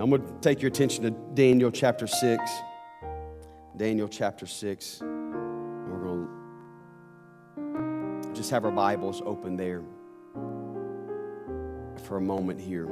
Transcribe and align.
I'm 0.00 0.10
going 0.10 0.22
to 0.22 0.32
take 0.40 0.62
your 0.62 0.68
attention 0.68 1.02
to 1.02 1.10
Daniel 1.10 1.72
chapter 1.72 2.06
6. 2.06 2.40
Daniel 3.76 4.06
chapter 4.06 4.46
6. 4.46 5.00
We're 5.00 5.98
going 6.04 6.28
to 7.56 8.32
just 8.32 8.50
have 8.52 8.64
our 8.64 8.70
Bibles 8.70 9.20
open 9.26 9.56
there 9.56 9.82
for 12.04 12.16
a 12.16 12.20
moment 12.20 12.60
here. 12.60 12.88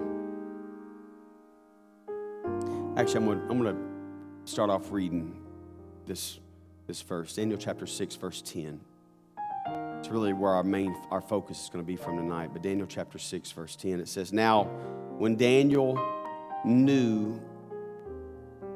Actually, 2.96 3.18
I'm 3.18 3.26
going, 3.26 3.38
to, 3.38 3.50
I'm 3.50 3.62
going 3.62 3.76
to 3.76 4.50
start 4.50 4.68
off 4.68 4.90
reading 4.90 5.40
this, 6.06 6.40
this 6.88 7.02
verse 7.02 7.36
Daniel 7.36 7.56
chapter 7.56 7.86
6, 7.86 8.16
verse 8.16 8.42
10. 8.42 8.80
It's 10.00 10.08
really 10.08 10.32
where 10.32 10.50
our 10.50 10.64
main 10.64 10.96
our 11.12 11.20
focus 11.20 11.62
is 11.62 11.68
going 11.68 11.84
to 11.84 11.86
be 11.86 11.96
from 11.96 12.16
tonight. 12.16 12.50
But 12.52 12.62
Daniel 12.62 12.88
chapter 12.88 13.18
6, 13.18 13.52
verse 13.52 13.76
10, 13.76 14.00
it 14.00 14.08
says, 14.08 14.32
Now, 14.32 14.64
when 15.18 15.36
Daniel 15.36 15.96
knew 16.66 17.40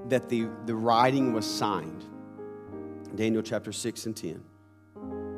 that 0.09 0.29
the, 0.29 0.49
the 0.67 0.75
writing 0.75 1.33
was 1.33 1.47
signed, 1.47 2.05
Daniel 3.15 3.43
chapter 3.43 3.73
6 3.73 4.07
and 4.07 4.17
10. 4.17 4.43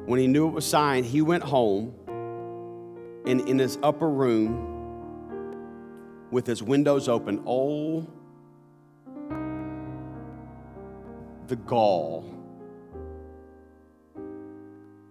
When 0.06 0.20
he 0.20 0.26
knew 0.26 0.48
it 0.48 0.52
was 0.52 0.66
signed, 0.66 1.06
he 1.06 1.22
went 1.22 1.42
home 1.42 1.94
and 3.26 3.48
in 3.48 3.58
his 3.58 3.78
upper 3.82 4.08
room 4.08 4.68
with 6.30 6.46
his 6.46 6.62
windows 6.62 7.08
open. 7.08 7.42
Oh, 7.46 8.06
the 11.46 11.56
gall. 11.56 12.24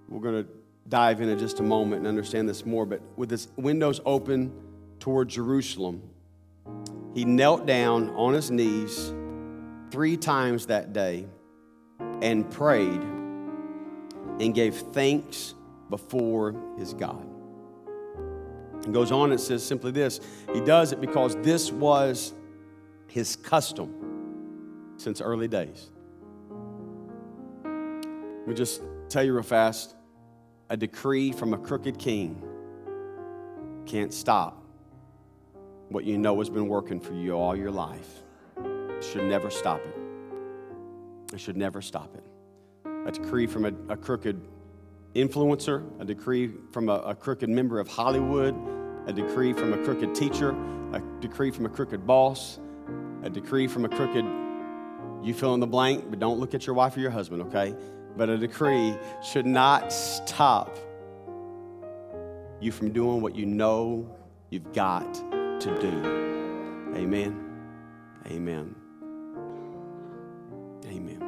We're 0.10 0.20
going 0.20 0.44
to 0.44 0.50
dive 0.90 1.22
in 1.22 1.30
in 1.30 1.40
just 1.40 1.60
a 1.60 1.64
moment 1.64 2.00
and 2.00 2.08
understand 2.08 2.50
this 2.50 2.66
more, 2.66 2.86
but 2.86 3.02
with 3.16 3.32
his 3.32 3.48
windows 3.56 4.02
open 4.06 4.52
toward 5.00 5.30
Jerusalem, 5.30 6.02
he 7.14 7.26
knelt 7.26 7.66
down 7.66 8.10
on 8.12 8.34
his 8.34 8.50
knees 8.50 9.14
three 9.92 10.16
times 10.18 10.68
that 10.68 10.94
day 10.94 11.28
and 12.22 12.50
prayed 12.50 13.02
and 14.40 14.56
gave 14.56 14.76
thanks 14.76 15.56
before 15.90 16.56
his 16.78 16.94
God. 16.94 17.28
It 18.84 18.94
goes 18.94 19.12
on 19.12 19.32
and 19.32 19.40
says 19.40 19.64
simply 19.64 19.92
this 19.92 20.20
He 20.54 20.62
does 20.62 20.92
it 20.92 21.02
because 21.02 21.36
this 21.38 21.72
was 21.72 22.34
his 23.08 23.36
custom 23.36 24.94
since 24.98 25.22
early 25.22 25.48
days. 25.48 25.92
Let 27.64 28.48
me 28.48 28.54
just 28.56 28.82
tell 29.10 29.24
you 29.24 29.34
real 29.34 29.44
fast 29.44 29.96
a 30.70 30.78
decree 30.78 31.32
from 31.32 31.54
a 31.54 31.58
crooked 31.58 32.00
king 32.00 32.42
can't 33.86 34.14
stop 34.14 34.61
what 35.92 36.04
you 36.04 36.18
know 36.18 36.38
has 36.40 36.50
been 36.50 36.68
working 36.68 37.00
for 37.00 37.14
you 37.14 37.34
all 37.34 37.56
your 37.56 37.72
life. 37.72 38.24
Should 39.02 39.24
never 39.24 39.50
stop 39.50 39.82
it. 39.86 41.34
It 41.34 41.40
should 41.40 41.58
never 41.58 41.82
stop 41.82 42.16
it. 42.16 42.24
A 43.08 43.12
decree 43.12 43.48
from 43.48 43.66
a, 43.66 43.74
a 43.90 43.98
crooked 43.98 44.40
influencer, 45.16 45.84
a 46.00 46.06
decree 46.06 46.52
from 46.72 46.90
a, 46.90 46.96
a 47.00 47.16
crooked 47.16 47.50
member 47.50 47.80
of 47.80 47.88
Hollywood, 47.88 48.56
a 49.08 49.14
decree 49.14 49.54
from 49.54 49.74
a 49.74 49.78
crooked 49.84 50.14
teacher, 50.14 50.52
a 50.94 51.02
decree 51.20 51.52
from 51.52 51.66
a 51.66 51.70
crooked 51.70 52.06
boss, 52.06 52.60
a 53.24 53.30
decree 53.30 53.68
from 53.68 53.86
a 53.86 53.90
crooked, 53.90 54.26
you 55.24 55.34
fill 55.34 55.54
in 55.54 55.60
the 55.60 55.68
blank, 55.68 56.10
but 56.10 56.20
don't 56.20 56.40
look 56.40 56.54
at 56.54 56.66
your 56.66 56.76
wife 56.76 56.96
or 56.96 57.00
your 57.00 57.12
husband, 57.12 57.42
okay? 57.44 57.76
but 58.18 58.30
a 58.30 58.38
decree 58.38 58.98
should 59.24 59.46
not 59.46 59.92
stop 59.92 60.78
you 62.60 62.72
from 62.72 62.92
doing 62.92 63.22
what 63.22 63.36
you 63.36 63.46
know 63.46 64.16
you've 64.50 64.72
got 64.74 65.24
to 65.62 65.80
do. 65.80 66.92
Amen. 66.96 67.40
Amen. 68.26 68.76
Amen. 70.88 71.24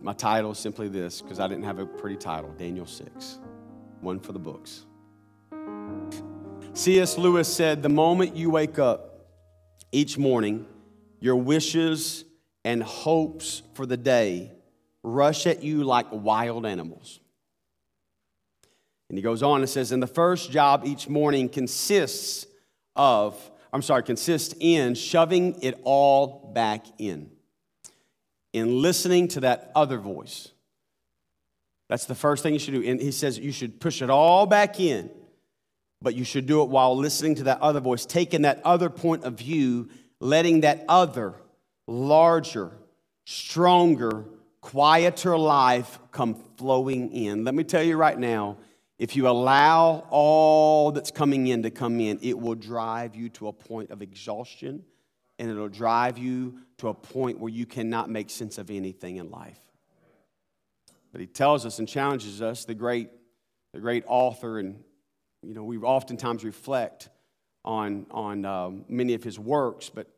My 0.00 0.14
title 0.14 0.52
is 0.52 0.58
simply 0.58 0.88
this 0.88 1.20
because 1.20 1.38
I 1.38 1.48
didn't 1.48 1.64
have 1.64 1.78
a 1.78 1.84
pretty 1.84 2.16
title 2.16 2.50
Daniel 2.56 2.86
6, 2.86 3.40
one 4.00 4.18
for 4.18 4.32
the 4.32 4.38
books. 4.38 4.86
C.S. 6.72 7.18
Lewis 7.18 7.52
said, 7.52 7.82
The 7.82 7.90
moment 7.90 8.34
you 8.34 8.48
wake 8.48 8.78
up 8.78 9.26
each 9.92 10.16
morning, 10.16 10.66
your 11.20 11.36
wishes 11.36 12.24
and 12.64 12.82
hopes 12.82 13.62
for 13.74 13.84
the 13.84 13.98
day 13.98 14.52
rush 15.02 15.46
at 15.46 15.62
you 15.62 15.84
like 15.84 16.06
wild 16.10 16.64
animals. 16.64 17.20
And 19.10 19.18
he 19.18 19.22
goes 19.22 19.42
on 19.42 19.60
and 19.60 19.68
says, 19.68 19.92
and 19.92 20.02
the 20.02 20.06
first 20.06 20.50
job 20.50 20.84
each 20.86 21.08
morning 21.08 21.48
consists 21.48 22.46
of, 22.98 23.50
I'm 23.72 23.82
sorry, 23.82 24.02
consists 24.02 24.54
in 24.60 24.94
shoving 24.94 25.62
it 25.62 25.80
all 25.84 26.52
back 26.54 26.84
in, 26.98 27.30
in 28.52 28.82
listening 28.82 29.28
to 29.28 29.40
that 29.40 29.70
other 29.74 29.98
voice. 29.98 30.48
That's 31.88 32.04
the 32.04 32.14
first 32.14 32.42
thing 32.42 32.52
you 32.52 32.58
should 32.58 32.74
do. 32.74 32.86
And 32.86 33.00
he 33.00 33.12
says 33.12 33.38
you 33.38 33.52
should 33.52 33.80
push 33.80 34.02
it 34.02 34.10
all 34.10 34.44
back 34.44 34.78
in, 34.78 35.10
but 36.02 36.14
you 36.14 36.24
should 36.24 36.46
do 36.46 36.62
it 36.62 36.68
while 36.68 36.96
listening 36.96 37.36
to 37.36 37.44
that 37.44 37.60
other 37.60 37.80
voice, 37.80 38.04
taking 38.04 38.42
that 38.42 38.60
other 38.64 38.90
point 38.90 39.24
of 39.24 39.34
view, 39.34 39.88
letting 40.20 40.60
that 40.60 40.84
other, 40.88 41.34
larger, 41.86 42.72
stronger, 43.24 44.24
quieter 44.60 45.38
life 45.38 45.98
come 46.10 46.34
flowing 46.56 47.12
in. 47.12 47.44
Let 47.44 47.54
me 47.54 47.64
tell 47.64 47.82
you 47.82 47.96
right 47.96 48.18
now, 48.18 48.58
if 48.98 49.14
you 49.14 49.28
allow 49.28 50.06
all 50.10 50.90
that's 50.90 51.10
coming 51.10 51.46
in 51.46 51.62
to 51.62 51.70
come 51.70 52.00
in, 52.00 52.18
it 52.20 52.38
will 52.38 52.56
drive 52.56 53.14
you 53.14 53.28
to 53.30 53.48
a 53.48 53.52
point 53.52 53.90
of 53.90 54.02
exhaustion 54.02 54.84
and 55.38 55.50
it'll 55.50 55.68
drive 55.68 56.18
you 56.18 56.58
to 56.78 56.88
a 56.88 56.94
point 56.94 57.38
where 57.38 57.50
you 57.50 57.64
cannot 57.64 58.10
make 58.10 58.28
sense 58.28 58.58
of 58.58 58.70
anything 58.70 59.16
in 59.16 59.30
life. 59.30 59.60
But 61.12 61.20
he 61.20 61.26
tells 61.26 61.64
us 61.64 61.78
and 61.78 61.88
challenges 61.88 62.42
us, 62.42 62.64
the 62.64 62.74
great, 62.74 63.10
the 63.72 63.80
great 63.80 64.04
author, 64.06 64.58
and 64.58 64.82
you 65.42 65.54
know, 65.54 65.62
we 65.62 65.78
oftentimes 65.78 66.44
reflect 66.44 67.08
on, 67.64 68.06
on 68.10 68.44
um, 68.44 68.84
many 68.88 69.14
of 69.14 69.22
his 69.22 69.38
works, 69.38 69.88
but 69.88 70.08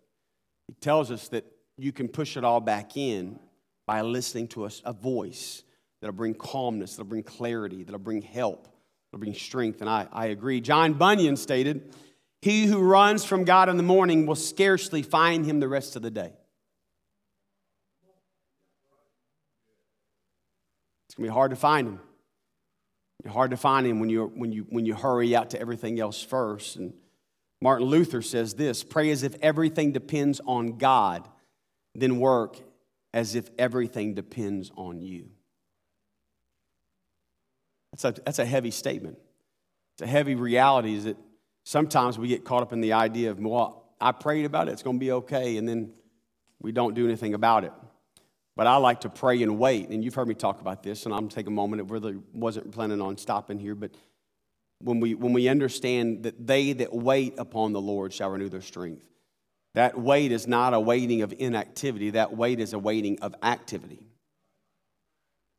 he 0.69 0.75
tells 0.75 1.11
us 1.11 1.29
that 1.29 1.45
you 1.77 1.93
can 1.93 2.09
push 2.09 2.37
it 2.37 2.45
all 2.45 2.61
back 2.61 2.97
in 2.97 3.39
by 3.87 4.01
listening 4.01 4.49
to 4.49 4.65
a, 4.67 4.71
a 4.85 4.93
voice 4.93 5.63
that'll 6.01 6.15
bring 6.15 6.35
calmness, 6.35 6.93
that'll 6.97 7.09
bring 7.09 7.23
clarity, 7.23 7.83
that'll 7.83 7.99
bring 7.99 8.23
help, 8.23 8.69
that'll 9.11 9.21
bring 9.21 9.35
strength. 9.35 9.81
And 9.81 9.91
I, 9.91 10.07
I 10.13 10.27
agree. 10.27 10.61
John 10.61 10.95
Bunyan 10.95 11.37
stated, 11.37 11.95
He 12.43 12.67
who 12.67 12.81
runs 12.81 13.25
from 13.25 13.45
God 13.45 13.69
in 13.69 13.77
the 13.77 13.83
morning 13.83 14.27
will 14.27 14.37
scarcely 14.37 15.03
find 15.03 15.45
him 15.45 15.61
the 15.61 15.69
rest 15.69 15.97
of 15.97 16.03
the 16.03 16.11
day. 16.11 16.33
It's 21.07 21.17
going 21.17 21.27
to 21.27 21.31
be 21.31 21.35
hard 21.35 21.51
to 21.51 21.57
find 21.57 21.89
him. 21.89 22.01
It's 23.25 23.35
hard 23.35 23.51
to 23.51 23.57
find 23.57 23.87
him 23.87 24.01
when 24.01 24.09
you, 24.09 24.31
when, 24.35 24.53
you, 24.53 24.67
when 24.71 24.87
you 24.87 24.95
hurry 24.95 25.35
out 25.35 25.51
to 25.51 25.61
everything 25.61 26.01
else 26.01 26.23
first. 26.23 26.77
And 26.77 26.95
Martin 27.61 27.89
Luther 27.89 28.23
says 28.23 28.55
this 28.55 28.83
pray 28.85 29.11
as 29.11 29.23
if 29.23 29.35
everything 29.43 29.93
depends 29.93 30.41
on 30.47 30.79
God, 30.79 31.29
then 31.95 32.19
work 32.19 32.59
as 33.13 33.35
if 33.35 33.51
everything 33.59 34.15
depends 34.15 34.71
on 34.77 35.01
you. 35.01 35.31
That's 37.93 38.05
a, 38.05 38.23
that's 38.25 38.39
a 38.39 38.45
heavy 38.45 38.71
statement. 38.71 39.19
It's 39.95 40.03
a 40.03 40.07
heavy 40.07 40.35
reality 40.35 40.95
is 40.95 41.05
that 41.05 41.17
sometimes 41.65 42.19
we 42.19 42.29
get 42.29 42.45
caught 42.45 42.63
up 42.63 42.73
in 42.73 42.81
the 42.81 42.93
idea 42.93 43.31
of, 43.31 43.39
well, 43.39 43.89
I 44.01 44.13
prayed 44.13 44.45
about 44.45 44.69
it, 44.69 44.73
it's 44.73 44.83
going 44.83 44.97
to 44.97 45.01
be 45.01 45.13
okay, 45.13 45.57
and 45.57 45.69
then 45.69 45.93
we 46.61 46.73
don't 46.73 46.95
do 46.95 47.05
anything 47.05 47.35
about 47.35 47.65
it. 47.65 47.73
But 48.57 48.67
I 48.67 48.77
like 48.77 49.01
to 49.03 49.09
pray 49.09 49.43
and 49.43 49.59
wait, 49.59 49.89
and 49.89 50.05
you've 50.05 50.15
heard 50.15 50.29
me 50.29 50.35
talk 50.35 50.61
about 50.61 50.83
this, 50.83 51.05
and 51.05 51.15
I'm 51.15 51.29
take 51.29 51.47
a 51.47 51.51
moment. 51.51 51.81
It 51.81 51.91
really 51.91 52.19
wasn't 52.33 52.73
planning 52.73 53.01
on 53.01 53.17
stopping 53.17 53.59
here, 53.59 53.75
but 53.75 53.93
when 54.83 55.01
we, 55.01 55.15
when 55.15 55.33
we 55.33 55.49
understand 55.49 56.25
that 56.25 56.47
they 56.47 56.73
that 56.75 56.93
wait 56.93 57.39
upon 57.39 57.73
the 57.73 57.81
Lord 57.81 58.13
shall 58.13 58.31
renew 58.31 58.49
their 58.49 58.63
strength. 58.63 59.05
That 59.75 59.99
wait 59.99 60.33
is 60.33 60.49
not 60.49 60.75
a 60.75 60.81
waiting 60.81 61.23
of 61.23 61.33
inactivity, 61.39 62.11
that 62.11 62.37
wait 62.37 62.59
is 62.61 62.73
a 62.73 62.79
waiting 62.79 63.21
of 63.21 63.35
activity. 63.43 64.10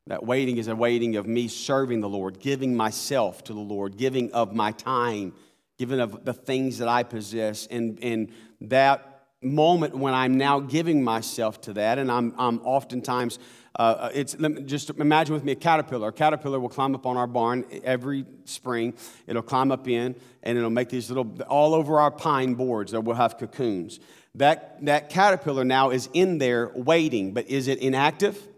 That 0.08 0.24
waiting 0.24 0.56
is 0.56 0.68
a 0.68 0.74
waiting 0.74 1.16
of 1.16 1.26
me 1.26 1.48
serving 1.48 2.00
the 2.00 2.08
Lord, 2.08 2.40
giving 2.40 2.76
myself 2.76 3.44
to 3.44 3.52
the 3.52 3.60
Lord, 3.60 3.96
giving 3.96 4.32
of 4.32 4.52
my 4.52 4.72
time, 4.72 5.32
giving 5.78 6.00
of 6.00 6.24
the 6.24 6.34
things 6.34 6.78
that 6.78 6.88
I 6.88 7.04
possess. 7.04 7.66
And, 7.68 7.98
and 8.02 8.32
that 8.62 9.26
moment 9.42 9.96
when 9.96 10.12
I'm 10.12 10.36
now 10.36 10.60
giving 10.60 11.04
myself 11.04 11.60
to 11.62 11.74
that, 11.74 11.98
and 11.98 12.10
I'm, 12.10 12.34
I'm 12.36 12.60
oftentimes 12.60 13.38
uh, 13.76 14.10
it's 14.12 14.36
just 14.66 14.90
imagine 14.90 15.32
with 15.32 15.44
me 15.44 15.52
a 15.52 15.56
caterpillar. 15.56 16.08
A 16.08 16.12
caterpillar 16.12 16.60
will 16.60 16.68
climb 16.68 16.94
up 16.94 17.06
on 17.06 17.16
our 17.16 17.26
barn 17.26 17.64
every 17.84 18.26
spring. 18.44 18.94
It'll 19.26 19.40
climb 19.42 19.72
up 19.72 19.88
in 19.88 20.14
and 20.42 20.58
it'll 20.58 20.70
make 20.70 20.90
these 20.90 21.08
little 21.10 21.40
all 21.44 21.74
over 21.74 21.98
our 21.98 22.10
pine 22.10 22.54
boards 22.54 22.92
that 22.92 23.00
will 23.00 23.14
have 23.14 23.38
cocoons. 23.38 23.98
That 24.34 24.84
that 24.84 25.08
caterpillar 25.08 25.64
now 25.64 25.90
is 25.90 26.08
in 26.12 26.38
there 26.38 26.70
waiting, 26.74 27.32
but 27.32 27.48
is 27.48 27.66
it 27.66 27.78
inactive? 27.78 28.48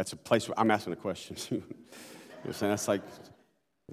That's 0.00 0.14
a 0.14 0.16
place 0.16 0.48
where 0.48 0.58
I'm 0.58 0.70
asking 0.70 0.94
a 0.94 0.96
question. 0.96 1.36
you 1.50 1.58
know 1.58 1.64
what 1.66 2.46
I'm 2.46 2.52
saying? 2.54 2.72
That's 2.72 2.88
like 2.88 3.02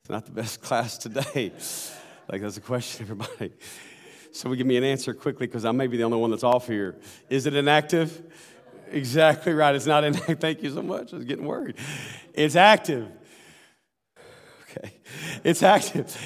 It's 0.00 0.08
not 0.08 0.24
the 0.24 0.32
best 0.32 0.62
class 0.62 0.96
today. 0.96 1.52
like, 2.32 2.40
that's 2.40 2.56
a 2.56 2.62
question, 2.62 3.02
everybody. 3.02 3.52
So, 4.32 4.54
give 4.54 4.66
me 4.66 4.78
an 4.78 4.84
answer 4.84 5.12
quickly 5.12 5.46
because 5.46 5.66
I 5.66 5.72
may 5.72 5.88
be 5.88 5.98
the 5.98 6.04
only 6.04 6.16
one 6.16 6.30
that's 6.30 6.42
off 6.42 6.66
here. 6.66 6.96
Is 7.28 7.44
it 7.44 7.54
inactive? 7.54 8.22
Exactly 8.90 9.52
right. 9.52 9.74
It's 9.74 9.84
not 9.84 10.04
inactive. 10.04 10.40
Thank 10.40 10.62
you 10.62 10.72
so 10.72 10.80
much. 10.80 11.12
I 11.12 11.16
was 11.16 11.26
getting 11.26 11.44
worried. 11.44 11.76
It's 12.32 12.56
active. 12.56 13.06
Okay. 14.70 14.94
It's 15.44 15.62
active. 15.62 16.16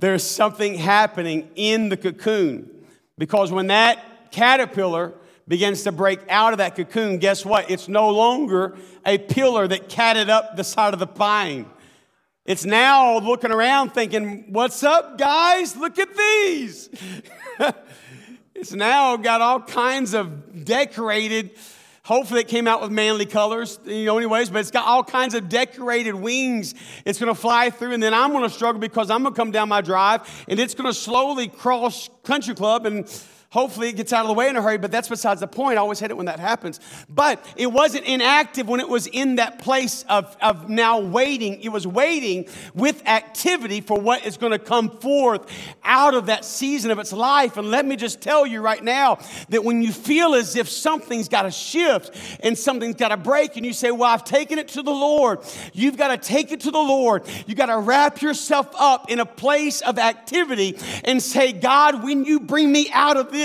There's 0.00 0.24
something 0.24 0.74
happening 0.74 1.48
in 1.54 1.90
the 1.90 1.96
cocoon 1.96 2.86
because 3.18 3.52
when 3.52 3.68
that 3.68 4.32
caterpillar 4.32 5.14
begins 5.48 5.82
to 5.84 5.92
break 5.92 6.20
out 6.28 6.52
of 6.52 6.58
that 6.58 6.76
cocoon, 6.76 7.18
guess 7.18 7.44
what? 7.44 7.70
It's 7.70 7.88
no 7.88 8.10
longer 8.10 8.76
a 9.04 9.18
pillar 9.18 9.68
that 9.68 9.88
catted 9.88 10.28
up 10.28 10.56
the 10.56 10.64
side 10.64 10.92
of 10.92 10.98
the 10.98 11.06
pine. 11.06 11.66
It's 12.44 12.64
now 12.64 13.18
looking 13.18 13.50
around 13.50 13.90
thinking, 13.90 14.52
What's 14.52 14.82
up, 14.82 15.18
guys? 15.18 15.76
Look 15.76 15.98
at 15.98 16.16
these. 16.16 16.88
it's 18.54 18.72
now 18.72 19.16
got 19.16 19.40
all 19.40 19.60
kinds 19.60 20.14
of 20.14 20.64
decorated 20.64 21.50
Hopefully, 22.06 22.42
it 22.42 22.46
came 22.46 22.68
out 22.68 22.80
with 22.80 22.92
manly 22.92 23.26
colors, 23.26 23.80
you 23.84 24.04
know, 24.04 24.16
anyways, 24.16 24.48
but 24.48 24.60
it's 24.60 24.70
got 24.70 24.86
all 24.86 25.02
kinds 25.02 25.34
of 25.34 25.48
decorated 25.48 26.14
wings. 26.14 26.72
It's 27.04 27.18
to 27.34 27.34
fly 27.34 27.70
through, 27.70 27.94
and 27.94 28.00
then 28.00 28.14
I'm 28.14 28.30
to 28.44 28.48
struggle 28.48 28.80
because 28.80 29.10
I'm 29.10 29.24
to 29.24 29.32
come 29.32 29.50
down 29.50 29.68
my 29.68 29.80
drive, 29.80 30.44
and 30.46 30.60
it's 30.60 30.72
to 30.86 30.94
slowly 30.94 31.48
cross 31.48 32.08
Country 32.22 32.54
Club 32.54 32.86
and 32.86 33.08
Hopefully, 33.50 33.88
it 33.88 33.96
gets 33.96 34.12
out 34.12 34.22
of 34.22 34.28
the 34.28 34.34
way 34.34 34.48
in 34.48 34.56
a 34.56 34.62
hurry, 34.62 34.76
but 34.76 34.90
that's 34.90 35.08
besides 35.08 35.40
the 35.40 35.46
point. 35.46 35.78
I 35.78 35.80
always 35.80 36.00
hate 36.00 36.10
it 36.10 36.16
when 36.16 36.26
that 36.26 36.40
happens. 36.40 36.80
But 37.08 37.44
it 37.56 37.68
wasn't 37.68 38.04
inactive 38.04 38.66
when 38.68 38.80
it 38.80 38.88
was 38.88 39.06
in 39.06 39.36
that 39.36 39.60
place 39.60 40.04
of, 40.08 40.36
of 40.42 40.68
now 40.68 40.98
waiting. 40.98 41.60
It 41.62 41.68
was 41.68 41.86
waiting 41.86 42.48
with 42.74 43.06
activity 43.06 43.80
for 43.80 44.00
what 44.00 44.26
is 44.26 44.36
going 44.36 44.50
to 44.50 44.58
come 44.58 44.90
forth 44.98 45.48
out 45.84 46.14
of 46.14 46.26
that 46.26 46.44
season 46.44 46.90
of 46.90 46.98
its 46.98 47.12
life. 47.12 47.56
And 47.56 47.70
let 47.70 47.86
me 47.86 47.94
just 47.94 48.20
tell 48.20 48.46
you 48.46 48.60
right 48.60 48.82
now 48.82 49.20
that 49.50 49.62
when 49.62 49.80
you 49.80 49.92
feel 49.92 50.34
as 50.34 50.56
if 50.56 50.68
something's 50.68 51.28
got 51.28 51.42
to 51.42 51.52
shift 51.52 52.16
and 52.40 52.58
something's 52.58 52.96
got 52.96 53.08
to 53.08 53.16
break, 53.16 53.56
and 53.56 53.64
you 53.64 53.72
say, 53.72 53.92
Well, 53.92 54.10
I've 54.10 54.24
taken 54.24 54.58
it 54.58 54.68
to 54.68 54.82
the 54.82 54.90
Lord, 54.90 55.38
you've 55.72 55.96
got 55.96 56.08
to 56.08 56.18
take 56.18 56.50
it 56.50 56.60
to 56.60 56.72
the 56.72 56.78
Lord. 56.78 57.22
You've 57.46 57.58
got 57.58 57.66
to 57.66 57.78
wrap 57.78 58.22
yourself 58.22 58.68
up 58.76 59.08
in 59.08 59.20
a 59.20 59.26
place 59.26 59.82
of 59.82 60.00
activity 60.00 60.76
and 61.04 61.22
say, 61.22 61.52
God, 61.52 62.02
when 62.02 62.24
you 62.24 62.40
bring 62.40 62.72
me 62.72 62.90
out 62.92 63.16
of 63.16 63.30
this. 63.30 63.35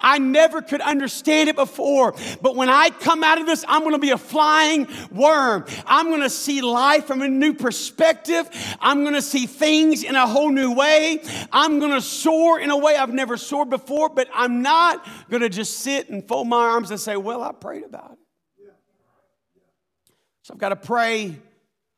I 0.00 0.18
never 0.18 0.62
could 0.62 0.80
understand 0.80 1.48
it 1.48 1.56
before, 1.56 2.14
but 2.42 2.56
when 2.56 2.68
I 2.68 2.90
come 2.90 3.22
out 3.24 3.40
of 3.40 3.46
this, 3.46 3.64
I'm 3.68 3.80
going 3.80 3.94
to 3.94 3.98
be 3.98 4.10
a 4.10 4.18
flying 4.18 4.88
worm. 5.10 5.64
I'm 5.86 6.08
going 6.08 6.22
to 6.22 6.30
see 6.30 6.60
life 6.60 7.06
from 7.06 7.22
a 7.22 7.28
new 7.28 7.54
perspective. 7.54 8.48
I'm 8.80 9.02
going 9.02 9.14
to 9.14 9.22
see 9.22 9.46
things 9.46 10.02
in 10.02 10.14
a 10.14 10.26
whole 10.26 10.50
new 10.50 10.72
way. 10.72 11.22
I'm 11.52 11.78
going 11.78 11.92
to 11.92 12.00
soar 12.00 12.60
in 12.60 12.70
a 12.70 12.76
way 12.76 12.96
I've 12.96 13.12
never 13.12 13.36
soared 13.36 13.70
before, 13.70 14.08
but 14.08 14.28
I'm 14.34 14.62
not 14.62 15.06
going 15.28 15.42
to 15.42 15.48
just 15.48 15.78
sit 15.78 16.08
and 16.08 16.26
fold 16.26 16.48
my 16.48 16.68
arms 16.68 16.90
and 16.90 17.00
say, 17.00 17.16
Well, 17.16 17.42
I 17.42 17.52
prayed 17.52 17.84
about 17.84 18.12
it. 18.12 18.18
So 20.42 20.54
I've 20.54 20.58
got 20.58 20.70
to 20.70 20.76
pray. 20.76 21.36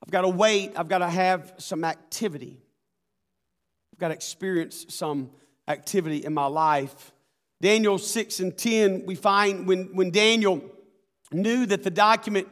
I've 0.05 0.11
got 0.11 0.23
to 0.23 0.29
wait. 0.29 0.73
I've 0.77 0.89
got 0.89 0.99
to 0.99 1.09
have 1.09 1.55
some 1.59 1.85
activity. 1.85 2.61
I've 3.93 3.99
got 3.99 4.09
to 4.09 4.15
experience 4.15 4.87
some 4.89 5.31
activity 5.69 6.25
in 6.25 6.35
my 6.35 6.47
life. 6.47 7.12
Daniel 7.63 7.97
6 7.97 8.41
and 8.41 8.59
10, 8.59 9.07
we 9.07 9.15
find 9.15 9.69
when, 9.69 9.85
when 9.95 10.11
Daniel 10.11 10.61
knew 11.31 11.65
that 11.65 11.85
the 11.85 11.91
document 11.91 12.49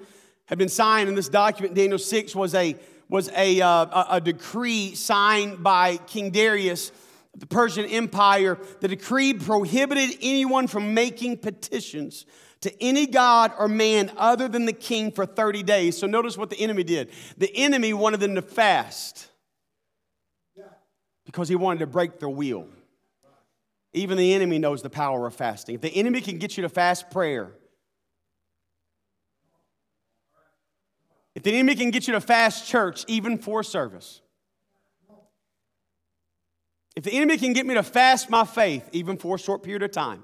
had 0.46 0.56
been 0.56 0.68
signed, 0.68 1.08
and 1.08 1.18
this 1.18 1.28
document, 1.28 1.74
Daniel 1.74 1.98
6, 1.98 2.36
was 2.36 2.54
a, 2.54 2.76
was 3.08 3.28
a, 3.34 3.60
uh, 3.60 4.04
a 4.08 4.20
decree 4.20 4.94
signed 4.94 5.64
by 5.64 5.96
King 5.96 6.30
Darius 6.30 6.90
of 7.34 7.40
the 7.40 7.46
Persian 7.48 7.86
Empire. 7.86 8.56
The 8.78 8.86
decree 8.86 9.34
prohibited 9.34 10.16
anyone 10.22 10.68
from 10.68 10.94
making 10.94 11.38
petitions 11.38 12.24
to 12.60 12.80
any 12.80 13.08
god 13.08 13.52
or 13.58 13.66
man 13.66 14.12
other 14.16 14.46
than 14.46 14.64
the 14.64 14.72
king 14.72 15.10
for 15.10 15.26
30 15.26 15.64
days. 15.64 15.98
So 15.98 16.06
notice 16.06 16.38
what 16.38 16.50
the 16.50 16.60
enemy 16.60 16.84
did. 16.84 17.10
The 17.36 17.50
enemy 17.56 17.92
wanted 17.94 18.20
them 18.20 18.36
to 18.36 18.42
fast 18.42 19.26
because 21.26 21.48
he 21.48 21.56
wanted 21.56 21.80
to 21.80 21.88
break 21.88 22.20
their 22.20 22.28
will. 22.28 22.68
Even 23.92 24.16
the 24.16 24.34
enemy 24.34 24.58
knows 24.58 24.82
the 24.82 24.90
power 24.90 25.26
of 25.26 25.34
fasting. 25.34 25.74
If 25.74 25.80
the 25.80 25.88
enemy 25.88 26.20
can 26.20 26.38
get 26.38 26.56
you 26.56 26.62
to 26.62 26.68
fast 26.68 27.10
prayer, 27.10 27.50
if 31.34 31.42
the 31.42 31.52
enemy 31.52 31.74
can 31.74 31.90
get 31.90 32.06
you 32.06 32.12
to 32.12 32.20
fast 32.20 32.68
church, 32.68 33.04
even 33.08 33.38
for 33.38 33.62
service, 33.62 34.20
if 36.94 37.04
the 37.04 37.12
enemy 37.12 37.38
can 37.38 37.52
get 37.52 37.66
me 37.66 37.74
to 37.74 37.82
fast 37.82 38.30
my 38.30 38.44
faith, 38.44 38.88
even 38.92 39.16
for 39.16 39.36
a 39.36 39.38
short 39.38 39.62
period 39.62 39.82
of 39.82 39.90
time, 39.90 40.22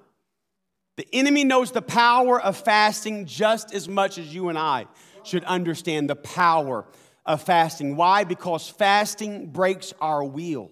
the 0.97 1.07
enemy 1.12 1.45
knows 1.45 1.73
the 1.73 1.83
power 1.83 2.41
of 2.41 2.57
fasting 2.57 3.27
just 3.27 3.75
as 3.75 3.89
much 3.89 4.19
as 4.19 4.35
you 4.35 4.49
and 4.49 4.59
I 4.59 4.87
should 5.25 5.45
understand 5.45 6.09
the 6.09 6.17
power 6.17 6.87
of 7.25 7.43
fasting. 7.43 7.97
Why? 7.97 8.25
Because 8.25 8.69
fasting 8.69 9.49
breaks 9.49 9.93
our 10.01 10.25
will. 10.25 10.71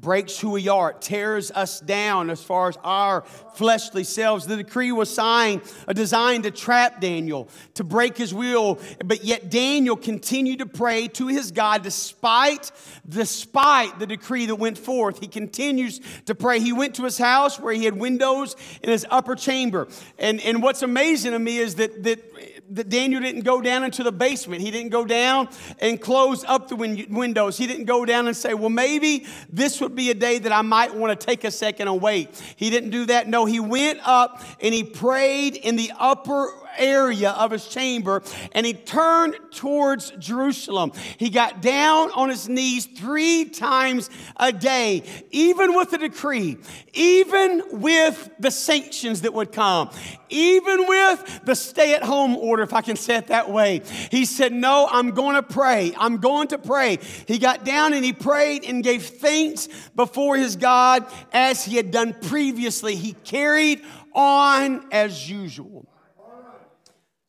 Breaks 0.00 0.38
who 0.38 0.52
we 0.52 0.66
are. 0.68 0.92
It 0.92 1.02
tears 1.02 1.50
us 1.50 1.78
down 1.78 2.30
as 2.30 2.42
far 2.42 2.70
as 2.70 2.78
our 2.82 3.22
fleshly 3.54 4.02
selves. 4.02 4.46
The 4.46 4.56
decree 4.56 4.92
was 4.92 5.12
signed, 5.12 5.60
uh, 5.86 5.92
designed 5.92 6.44
to 6.44 6.50
trap 6.50 7.02
Daniel, 7.02 7.48
to 7.74 7.84
break 7.84 8.16
his 8.16 8.32
will. 8.32 8.78
But 9.04 9.24
yet 9.24 9.50
Daniel 9.50 9.96
continued 9.96 10.60
to 10.60 10.66
pray 10.66 11.08
to 11.08 11.26
his 11.26 11.52
God 11.52 11.82
despite, 11.82 12.72
despite 13.06 13.98
the 13.98 14.06
decree 14.06 14.46
that 14.46 14.56
went 14.56 14.78
forth. 14.78 15.20
He 15.20 15.26
continues 15.26 16.00
to 16.24 16.34
pray. 16.34 16.60
He 16.60 16.72
went 16.72 16.94
to 16.94 17.04
his 17.04 17.18
house 17.18 17.60
where 17.60 17.74
he 17.74 17.84
had 17.84 17.98
windows 17.98 18.56
in 18.82 18.88
his 18.88 19.06
upper 19.10 19.34
chamber. 19.34 19.86
And, 20.18 20.40
and 20.40 20.62
what's 20.62 20.82
amazing 20.82 21.32
to 21.32 21.38
me 21.38 21.58
is 21.58 21.74
that, 21.74 22.02
that 22.04 22.59
that 22.70 22.88
Daniel 22.88 23.20
didn't 23.20 23.42
go 23.42 23.60
down 23.60 23.84
into 23.84 24.02
the 24.02 24.12
basement. 24.12 24.62
He 24.62 24.70
didn't 24.70 24.90
go 24.90 25.04
down 25.04 25.48
and 25.80 26.00
close 26.00 26.44
up 26.44 26.68
the 26.68 26.76
win- 26.76 27.06
windows. 27.10 27.58
He 27.58 27.66
didn't 27.66 27.86
go 27.86 28.04
down 28.04 28.28
and 28.28 28.36
say, 28.36 28.54
well, 28.54 28.70
maybe 28.70 29.26
this 29.52 29.80
would 29.80 29.94
be 29.94 30.10
a 30.10 30.14
day 30.14 30.38
that 30.38 30.52
I 30.52 30.62
might 30.62 30.94
want 30.94 31.18
to 31.18 31.26
take 31.26 31.44
a 31.44 31.50
second 31.50 31.88
and 31.88 32.00
wait. 32.00 32.40
He 32.56 32.70
didn't 32.70 32.90
do 32.90 33.06
that. 33.06 33.28
No, 33.28 33.44
he 33.44 33.60
went 33.60 33.98
up 34.04 34.42
and 34.60 34.72
he 34.72 34.84
prayed 34.84 35.56
in 35.56 35.76
the 35.76 35.92
upper 35.98 36.52
area 36.78 37.30
of 37.30 37.50
his 37.50 37.66
chamber 37.66 38.22
and 38.52 38.64
he 38.64 38.74
turned 38.74 39.36
towards 39.50 40.10
Jerusalem. 40.18 40.92
He 41.18 41.30
got 41.30 41.62
down 41.62 42.10
on 42.12 42.28
his 42.28 42.48
knees 42.48 42.86
three 42.86 43.44
times 43.46 44.10
a 44.36 44.52
day, 44.52 45.02
even 45.30 45.74
with 45.74 45.90
the 45.90 45.98
decree, 45.98 46.58
even 46.92 47.62
with 47.72 48.30
the 48.38 48.50
sanctions 48.50 49.22
that 49.22 49.34
would 49.34 49.52
come, 49.52 49.90
even 50.28 50.86
with 50.86 51.40
the 51.44 51.54
stay 51.54 51.94
at 51.94 52.02
home 52.02 52.36
order, 52.36 52.62
if 52.62 52.72
I 52.72 52.82
can 52.82 52.96
say 52.96 53.16
it 53.16 53.28
that 53.28 53.50
way. 53.50 53.82
He 54.10 54.24
said, 54.24 54.52
No, 54.52 54.88
I'm 54.90 55.10
going 55.10 55.36
to 55.36 55.42
pray. 55.42 55.92
I'm 55.96 56.18
going 56.18 56.48
to 56.48 56.58
pray. 56.58 56.98
He 57.26 57.38
got 57.38 57.64
down 57.64 57.92
and 57.92 58.04
he 58.04 58.12
prayed 58.12 58.64
and 58.64 58.82
gave 58.82 59.04
thanks 59.04 59.68
before 59.94 60.36
his 60.36 60.56
God 60.56 61.06
as 61.32 61.64
he 61.64 61.76
had 61.76 61.90
done 61.90 62.14
previously. 62.14 62.96
He 62.96 63.12
carried 63.12 63.82
on 64.14 64.86
as 64.92 65.28
usual. 65.30 65.89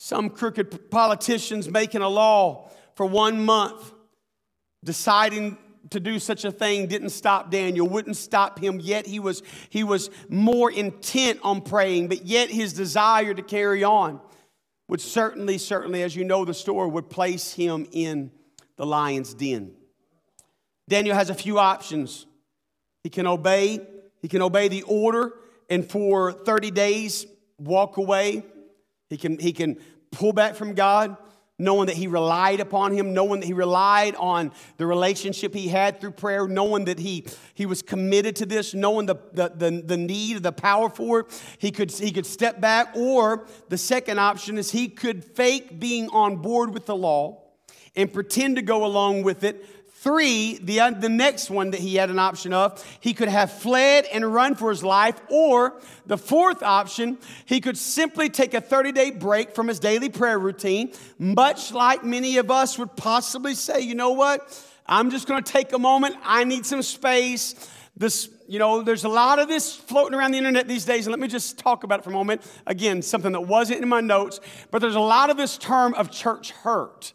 Some 0.03 0.31
crooked 0.31 0.89
politicians 0.89 1.69
making 1.69 2.01
a 2.01 2.09
law 2.09 2.71
for 2.95 3.05
one 3.05 3.45
month, 3.45 3.93
deciding 4.83 5.59
to 5.91 5.99
do 5.99 6.17
such 6.17 6.43
a 6.43 6.51
thing 6.51 6.87
didn't 6.87 7.11
stop 7.11 7.51
Daniel, 7.51 7.87
wouldn't 7.87 8.17
stop 8.17 8.57
him, 8.57 8.79
yet 8.79 9.05
he 9.05 9.19
was, 9.19 9.43
he 9.69 9.83
was 9.83 10.09
more 10.27 10.71
intent 10.71 11.39
on 11.43 11.61
praying, 11.61 12.07
but 12.07 12.25
yet 12.25 12.49
his 12.49 12.73
desire 12.73 13.35
to 13.35 13.43
carry 13.43 13.83
on 13.83 14.19
would 14.87 15.01
certainly, 15.01 15.59
certainly, 15.59 16.01
as 16.01 16.15
you 16.15 16.23
know 16.23 16.45
the 16.45 16.53
story, 16.55 16.89
would 16.89 17.07
place 17.07 17.53
him 17.53 17.85
in 17.91 18.31
the 18.77 18.87
lion's 18.87 19.35
den. 19.35 19.71
Daniel 20.89 21.15
has 21.15 21.29
a 21.29 21.35
few 21.35 21.59
options. 21.59 22.25
He 23.03 23.09
can 23.11 23.27
obey, 23.27 23.79
he 24.19 24.27
can 24.27 24.41
obey 24.41 24.67
the 24.67 24.81
order 24.81 25.33
and 25.69 25.87
for 25.87 26.31
30 26.31 26.71
days 26.71 27.27
walk 27.59 27.97
away. 27.97 28.43
He 29.11 29.17
can, 29.17 29.37
he 29.39 29.51
can 29.51 29.77
pull 30.11 30.31
back 30.31 30.55
from 30.55 30.73
God, 30.73 31.17
knowing 31.59 31.87
that 31.87 31.97
he 31.97 32.07
relied 32.07 32.61
upon 32.61 32.93
him, 32.93 33.13
knowing 33.13 33.41
that 33.41 33.45
he 33.45 33.51
relied 33.51 34.15
on 34.15 34.53
the 34.77 34.85
relationship 34.85 35.53
he 35.53 35.67
had 35.67 35.99
through 35.99 36.11
prayer, 36.11 36.47
knowing 36.47 36.85
that 36.85 36.97
he, 36.97 37.27
he 37.53 37.65
was 37.65 37.81
committed 37.81 38.37
to 38.37 38.45
this, 38.45 38.73
knowing 38.73 39.07
the, 39.07 39.17
the, 39.33 39.51
the, 39.53 39.83
the 39.85 39.97
need, 39.97 40.41
the 40.43 40.53
power 40.53 40.89
for 40.89 41.19
it. 41.19 41.43
He 41.57 41.71
could, 41.71 41.91
he 41.91 42.11
could 42.11 42.25
step 42.25 42.61
back, 42.61 42.95
or 42.95 43.45
the 43.67 43.77
second 43.77 44.17
option 44.17 44.57
is 44.57 44.71
he 44.71 44.87
could 44.87 45.25
fake 45.25 45.77
being 45.77 46.07
on 46.11 46.37
board 46.37 46.73
with 46.73 46.85
the 46.85 46.95
law 46.95 47.43
and 47.97 48.13
pretend 48.13 48.55
to 48.55 48.61
go 48.61 48.85
along 48.85 49.23
with 49.23 49.43
it 49.43 49.80
Three, 50.01 50.57
the, 50.57 50.79
uh, 50.79 50.89
the 50.89 51.09
next 51.09 51.51
one 51.51 51.69
that 51.71 51.79
he 51.79 51.93
had 51.93 52.09
an 52.09 52.17
option 52.17 52.53
of, 52.53 52.83
he 53.01 53.13
could 53.13 53.27
have 53.27 53.51
fled 53.51 54.05
and 54.11 54.33
run 54.33 54.55
for 54.55 54.71
his 54.71 54.83
life. 54.83 55.21
Or 55.29 55.79
the 56.07 56.17
fourth 56.17 56.63
option, 56.63 57.19
he 57.45 57.61
could 57.61 57.77
simply 57.77 58.27
take 58.27 58.55
a 58.55 58.61
30 58.61 58.93
day 58.93 59.11
break 59.11 59.53
from 59.53 59.67
his 59.67 59.77
daily 59.79 60.09
prayer 60.09 60.39
routine, 60.39 60.91
much 61.19 61.71
like 61.71 62.03
many 62.03 62.37
of 62.37 62.49
us 62.49 62.79
would 62.79 62.95
possibly 62.95 63.53
say, 63.53 63.81
you 63.81 63.93
know 63.93 64.09
what? 64.09 64.67
I'm 64.87 65.11
just 65.11 65.27
going 65.27 65.43
to 65.43 65.51
take 65.51 65.71
a 65.71 65.79
moment. 65.79 66.15
I 66.23 66.45
need 66.45 66.65
some 66.65 66.81
space. 66.81 67.53
This, 67.95 68.27
you 68.47 68.57
know, 68.57 68.81
there's 68.81 69.03
a 69.03 69.09
lot 69.09 69.37
of 69.37 69.47
this 69.47 69.75
floating 69.75 70.17
around 70.17 70.31
the 70.31 70.39
internet 70.39 70.67
these 70.67 70.85
days, 70.85 71.05
and 71.05 71.11
let 71.11 71.19
me 71.19 71.27
just 71.27 71.59
talk 71.59 71.83
about 71.83 71.99
it 71.99 72.03
for 72.05 72.09
a 72.09 72.13
moment. 72.13 72.41
Again, 72.65 73.03
something 73.03 73.33
that 73.33 73.41
wasn't 73.41 73.83
in 73.83 73.87
my 73.87 74.01
notes, 74.01 74.39
but 74.71 74.79
there's 74.79 74.95
a 74.95 74.99
lot 74.99 75.29
of 75.29 75.37
this 75.37 75.59
term 75.59 75.93
of 75.93 76.09
church 76.09 76.49
hurt. 76.49 77.13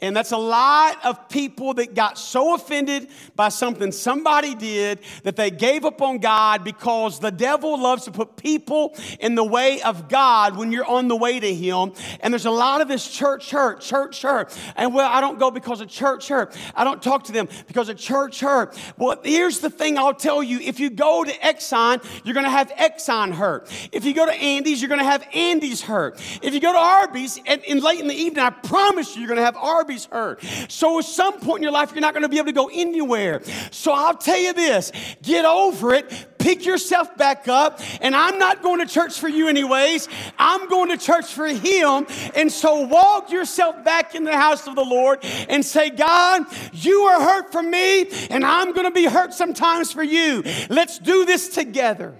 And 0.00 0.14
that's 0.14 0.30
a 0.30 0.38
lot 0.38 1.04
of 1.04 1.28
people 1.28 1.74
that 1.74 1.92
got 1.92 2.18
so 2.18 2.54
offended 2.54 3.08
by 3.34 3.48
something 3.48 3.90
somebody 3.90 4.54
did 4.54 5.00
that 5.24 5.34
they 5.34 5.50
gave 5.50 5.84
up 5.84 6.00
on 6.00 6.18
God 6.18 6.62
because 6.62 7.18
the 7.18 7.32
devil 7.32 7.80
loves 7.80 8.04
to 8.04 8.12
put 8.12 8.36
people 8.36 8.94
in 9.18 9.34
the 9.34 9.42
way 9.42 9.82
of 9.82 10.08
God 10.08 10.56
when 10.56 10.70
you're 10.70 10.86
on 10.86 11.08
the 11.08 11.16
way 11.16 11.40
to 11.40 11.52
Him. 11.52 11.94
And 12.20 12.32
there's 12.32 12.46
a 12.46 12.50
lot 12.52 12.80
of 12.80 12.86
this 12.86 13.10
church 13.10 13.50
hurt, 13.50 13.80
church 13.80 14.22
hurt. 14.22 14.56
And 14.76 14.94
well, 14.94 15.10
I 15.10 15.20
don't 15.20 15.36
go 15.36 15.50
because 15.50 15.80
of 15.80 15.88
church 15.88 16.28
hurt. 16.28 16.56
I 16.76 16.84
don't 16.84 17.02
talk 17.02 17.24
to 17.24 17.32
them 17.32 17.48
because 17.66 17.88
of 17.88 17.96
church 17.96 18.38
hurt. 18.38 18.78
Well, 18.98 19.20
here's 19.24 19.58
the 19.58 19.70
thing 19.70 19.98
I'll 19.98 20.14
tell 20.14 20.44
you 20.44 20.60
if 20.60 20.78
you 20.78 20.90
go 20.90 21.24
to 21.24 21.32
Exxon, 21.32 22.04
you're 22.24 22.34
going 22.34 22.46
to 22.46 22.50
have 22.50 22.70
Exxon 22.70 23.32
hurt. 23.32 23.68
If 23.90 24.04
you 24.04 24.14
go 24.14 24.26
to 24.26 24.32
Andy's, 24.32 24.80
you're 24.80 24.90
going 24.90 25.00
to 25.00 25.04
have 25.04 25.26
Andy's 25.34 25.82
hurt. 25.82 26.20
If 26.40 26.54
you 26.54 26.60
go 26.60 26.72
to 26.72 26.78
Arby's 26.78 27.40
and, 27.46 27.64
and 27.68 27.82
late 27.82 27.98
in 27.98 28.06
the 28.06 28.14
evening, 28.14 28.44
I 28.44 28.50
promise 28.50 29.16
you, 29.16 29.22
you're 29.22 29.28
going 29.28 29.38
to 29.38 29.44
have 29.44 29.56
Arby's 29.56 29.87
Arby's 29.88 30.04
hurt. 30.06 30.44
So 30.68 30.98
at 30.98 31.06
some 31.06 31.40
point 31.40 31.60
in 31.60 31.62
your 31.62 31.72
life, 31.72 31.92
you're 31.92 32.02
not 32.02 32.12
going 32.12 32.22
to 32.22 32.28
be 32.28 32.36
able 32.36 32.46
to 32.46 32.52
go 32.52 32.68
anywhere. 32.70 33.40
So 33.70 33.92
I'll 33.92 34.16
tell 34.16 34.38
you 34.38 34.52
this 34.52 34.92
get 35.22 35.46
over 35.46 35.94
it, 35.94 36.36
pick 36.38 36.66
yourself 36.66 37.16
back 37.16 37.48
up, 37.48 37.80
and 38.02 38.14
I'm 38.14 38.38
not 38.38 38.62
going 38.62 38.86
to 38.86 38.92
church 38.92 39.18
for 39.18 39.28
you 39.28 39.48
anyways. 39.48 40.08
I'm 40.38 40.68
going 40.68 40.90
to 40.90 40.98
church 40.98 41.32
for 41.32 41.46
Him. 41.46 42.06
And 42.34 42.52
so 42.52 42.82
walk 42.82 43.32
yourself 43.32 43.82
back 43.82 44.14
in 44.14 44.24
the 44.24 44.36
house 44.36 44.66
of 44.66 44.74
the 44.74 44.84
Lord 44.84 45.20
and 45.48 45.64
say, 45.64 45.88
God, 45.88 46.44
you 46.74 47.00
are 47.02 47.22
hurt 47.22 47.50
for 47.50 47.62
me, 47.62 48.08
and 48.28 48.44
I'm 48.44 48.72
going 48.72 48.86
to 48.86 48.94
be 48.94 49.06
hurt 49.06 49.32
sometimes 49.32 49.90
for 49.90 50.02
you. 50.02 50.42
Let's 50.68 50.98
do 50.98 51.24
this 51.24 51.48
together. 51.48 52.14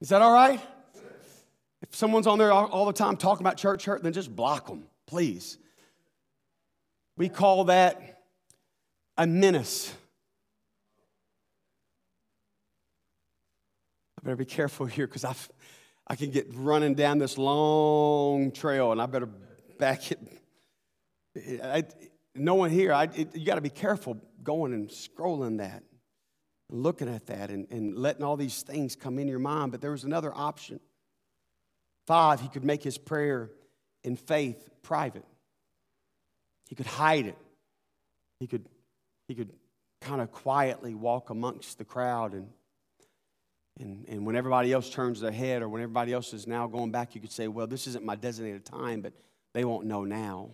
Is 0.00 0.10
that 0.10 0.22
all 0.22 0.32
right? 0.32 0.60
If 1.88 1.94
someone's 1.94 2.26
on 2.26 2.38
there 2.38 2.50
all, 2.50 2.66
all, 2.66 2.86
the 2.86 2.92
time 2.92 3.16
talking 3.16 3.44
about 3.44 3.56
church 3.58 3.84
hurt, 3.84 4.02
then 4.02 4.12
just 4.12 4.34
block 4.34 4.68
them, 4.68 4.84
please. 5.06 5.58
We 7.16 7.28
call 7.28 7.64
that 7.64 8.22
a 9.18 9.26
menace. 9.26 9.92
I 14.18 14.24
better 14.24 14.36
be 14.36 14.44
careful 14.46 14.86
here 14.86 15.06
because 15.06 15.24
I 15.24 15.34
I 16.06 16.16
can 16.16 16.30
get 16.30 16.46
running 16.54 16.94
down 16.94 17.18
this 17.18 17.38
long 17.38 18.50
trail 18.50 18.92
and 18.92 19.00
I 19.00 19.06
better 19.06 19.28
back 19.78 20.10
it. 20.10 20.18
I, 21.62 21.84
no 22.34 22.54
one 22.54 22.70
here, 22.70 22.92
I, 22.92 23.04
it, 23.04 23.34
you 23.34 23.44
got 23.44 23.54
to 23.56 23.60
be 23.60 23.70
careful 23.70 24.18
going 24.42 24.72
and 24.72 24.88
scrolling 24.88 25.58
that, 25.58 25.82
looking 26.70 27.08
at 27.08 27.26
that, 27.26 27.50
and, 27.50 27.66
and 27.70 27.96
letting 27.96 28.22
all 28.22 28.36
these 28.36 28.62
things 28.62 28.96
come 28.96 29.18
in 29.18 29.28
your 29.28 29.38
mind. 29.38 29.72
But 29.72 29.80
there 29.80 29.90
was 29.90 30.04
another 30.04 30.32
option. 30.34 30.80
Five, 32.06 32.40
he 32.40 32.48
could 32.48 32.64
make 32.64 32.82
his 32.82 32.98
prayer 32.98 33.50
in 34.02 34.16
faith 34.16 34.68
private. 34.82 35.24
He 36.68 36.74
could 36.74 36.86
hide 36.86 37.26
it. 37.26 37.38
He 38.40 38.46
could, 38.46 38.66
he 39.28 39.34
could 39.34 39.52
kind 40.00 40.20
of 40.20 40.30
quietly 40.30 40.94
walk 40.94 41.30
amongst 41.30 41.78
the 41.78 41.84
crowd 41.84 42.34
and 42.34 42.48
and, 43.80 44.04
and 44.08 44.24
when 44.24 44.36
everybody 44.36 44.72
else 44.72 44.88
turns 44.88 45.20
their 45.20 45.32
head 45.32 45.62
or 45.62 45.68
when 45.68 45.82
everybody 45.82 46.12
else 46.12 46.32
is 46.32 46.46
now 46.46 46.66
going 46.66 46.92
back, 46.92 47.14
you 47.14 47.20
could 47.20 47.32
say, 47.32 47.48
Well, 47.48 47.66
this 47.66 47.86
isn't 47.88 48.04
my 48.04 48.14
designated 48.14 48.64
time, 48.64 49.00
but 49.00 49.12
they 49.52 49.64
won't 49.64 49.86
know 49.86 50.04
now. 50.04 50.50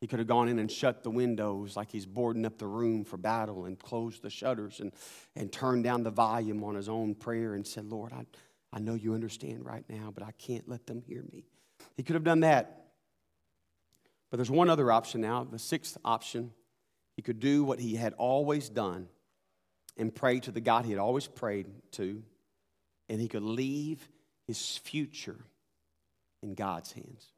He 0.00 0.06
could 0.06 0.18
have 0.18 0.28
gone 0.28 0.48
in 0.48 0.58
and 0.58 0.70
shut 0.70 1.02
the 1.02 1.10
windows 1.10 1.76
like 1.76 1.90
he's 1.90 2.04
boarding 2.04 2.44
up 2.44 2.58
the 2.58 2.66
room 2.66 3.04
for 3.04 3.16
battle 3.16 3.64
and 3.64 3.78
closed 3.78 4.22
the 4.22 4.28
shutters 4.28 4.80
and, 4.80 4.92
and 5.34 5.50
turned 5.50 5.82
down 5.82 6.02
the 6.02 6.10
volume 6.10 6.62
on 6.62 6.74
his 6.74 6.88
own 6.88 7.14
prayer 7.14 7.54
and 7.54 7.66
said, 7.66 7.86
Lord, 7.86 8.12
I, 8.12 8.26
I 8.74 8.80
know 8.80 8.94
you 8.94 9.14
understand 9.14 9.64
right 9.64 9.84
now, 9.88 10.10
but 10.12 10.24
I 10.24 10.32
can't 10.32 10.68
let 10.68 10.84
them 10.86 11.00
hear 11.00 11.22
me. 11.32 11.46
He 11.96 12.02
could 12.02 12.14
have 12.14 12.24
done 12.24 12.40
that. 12.40 12.86
But 14.30 14.38
there's 14.38 14.50
one 14.50 14.68
other 14.68 14.90
option 14.90 15.20
now, 15.20 15.44
the 15.44 15.60
sixth 15.60 15.96
option. 16.04 16.50
He 17.14 17.22
could 17.22 17.38
do 17.38 17.62
what 17.62 17.78
he 17.78 17.94
had 17.94 18.14
always 18.14 18.68
done 18.68 19.06
and 19.96 20.12
pray 20.12 20.40
to 20.40 20.50
the 20.50 20.60
God 20.60 20.84
he 20.84 20.90
had 20.90 20.98
always 20.98 21.28
prayed 21.28 21.68
to, 21.92 22.24
and 23.08 23.20
he 23.20 23.28
could 23.28 23.44
leave 23.44 24.08
his 24.48 24.76
future 24.78 25.38
in 26.42 26.54
God's 26.54 26.90
hands. 26.90 27.28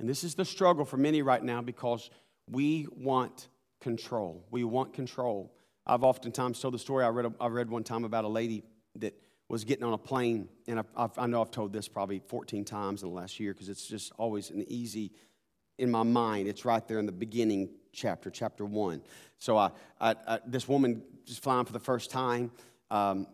And 0.00 0.08
this 0.08 0.24
is 0.24 0.36
the 0.36 0.46
struggle 0.46 0.86
for 0.86 0.96
many 0.96 1.20
right 1.20 1.42
now 1.42 1.60
because 1.60 2.08
we 2.50 2.86
want 2.96 3.48
control. 3.82 4.46
We 4.50 4.64
want 4.64 4.94
control. 4.94 5.52
I've 5.86 6.02
oftentimes 6.02 6.60
told 6.60 6.72
the 6.72 6.78
story 6.78 7.04
I 7.04 7.08
read, 7.08 7.34
I 7.38 7.48
read 7.48 7.68
one 7.68 7.84
time 7.84 8.04
about 8.04 8.24
a 8.24 8.28
lady 8.28 8.62
that 8.96 9.20
was 9.48 9.64
getting 9.64 9.84
on 9.84 9.92
a 9.92 9.98
plane, 9.98 10.48
and 10.66 10.80
I, 10.96 11.08
I 11.16 11.26
know 11.26 11.40
I've 11.40 11.50
told 11.50 11.72
this 11.72 11.88
probably 11.88 12.18
14 12.18 12.64
times 12.64 13.02
in 13.02 13.08
the 13.08 13.14
last 13.14 13.38
year 13.38 13.52
because 13.52 13.68
it's 13.68 13.86
just 13.86 14.12
always 14.18 14.50
an 14.50 14.64
easy, 14.68 15.12
in 15.78 15.90
my 15.90 16.02
mind, 16.02 16.48
it's 16.48 16.64
right 16.64 16.86
there 16.88 16.98
in 16.98 17.06
the 17.06 17.12
beginning 17.12 17.70
chapter, 17.92 18.30
chapter 18.30 18.64
one. 18.64 19.02
So 19.38 19.56
I, 19.56 19.70
I, 20.00 20.14
I 20.26 20.40
this 20.46 20.66
woman 20.66 21.02
is 21.26 21.38
flying 21.38 21.64
for 21.64 21.72
the 21.72 21.80
first 21.80 22.10
time, 22.10 22.50
um, 22.90 23.26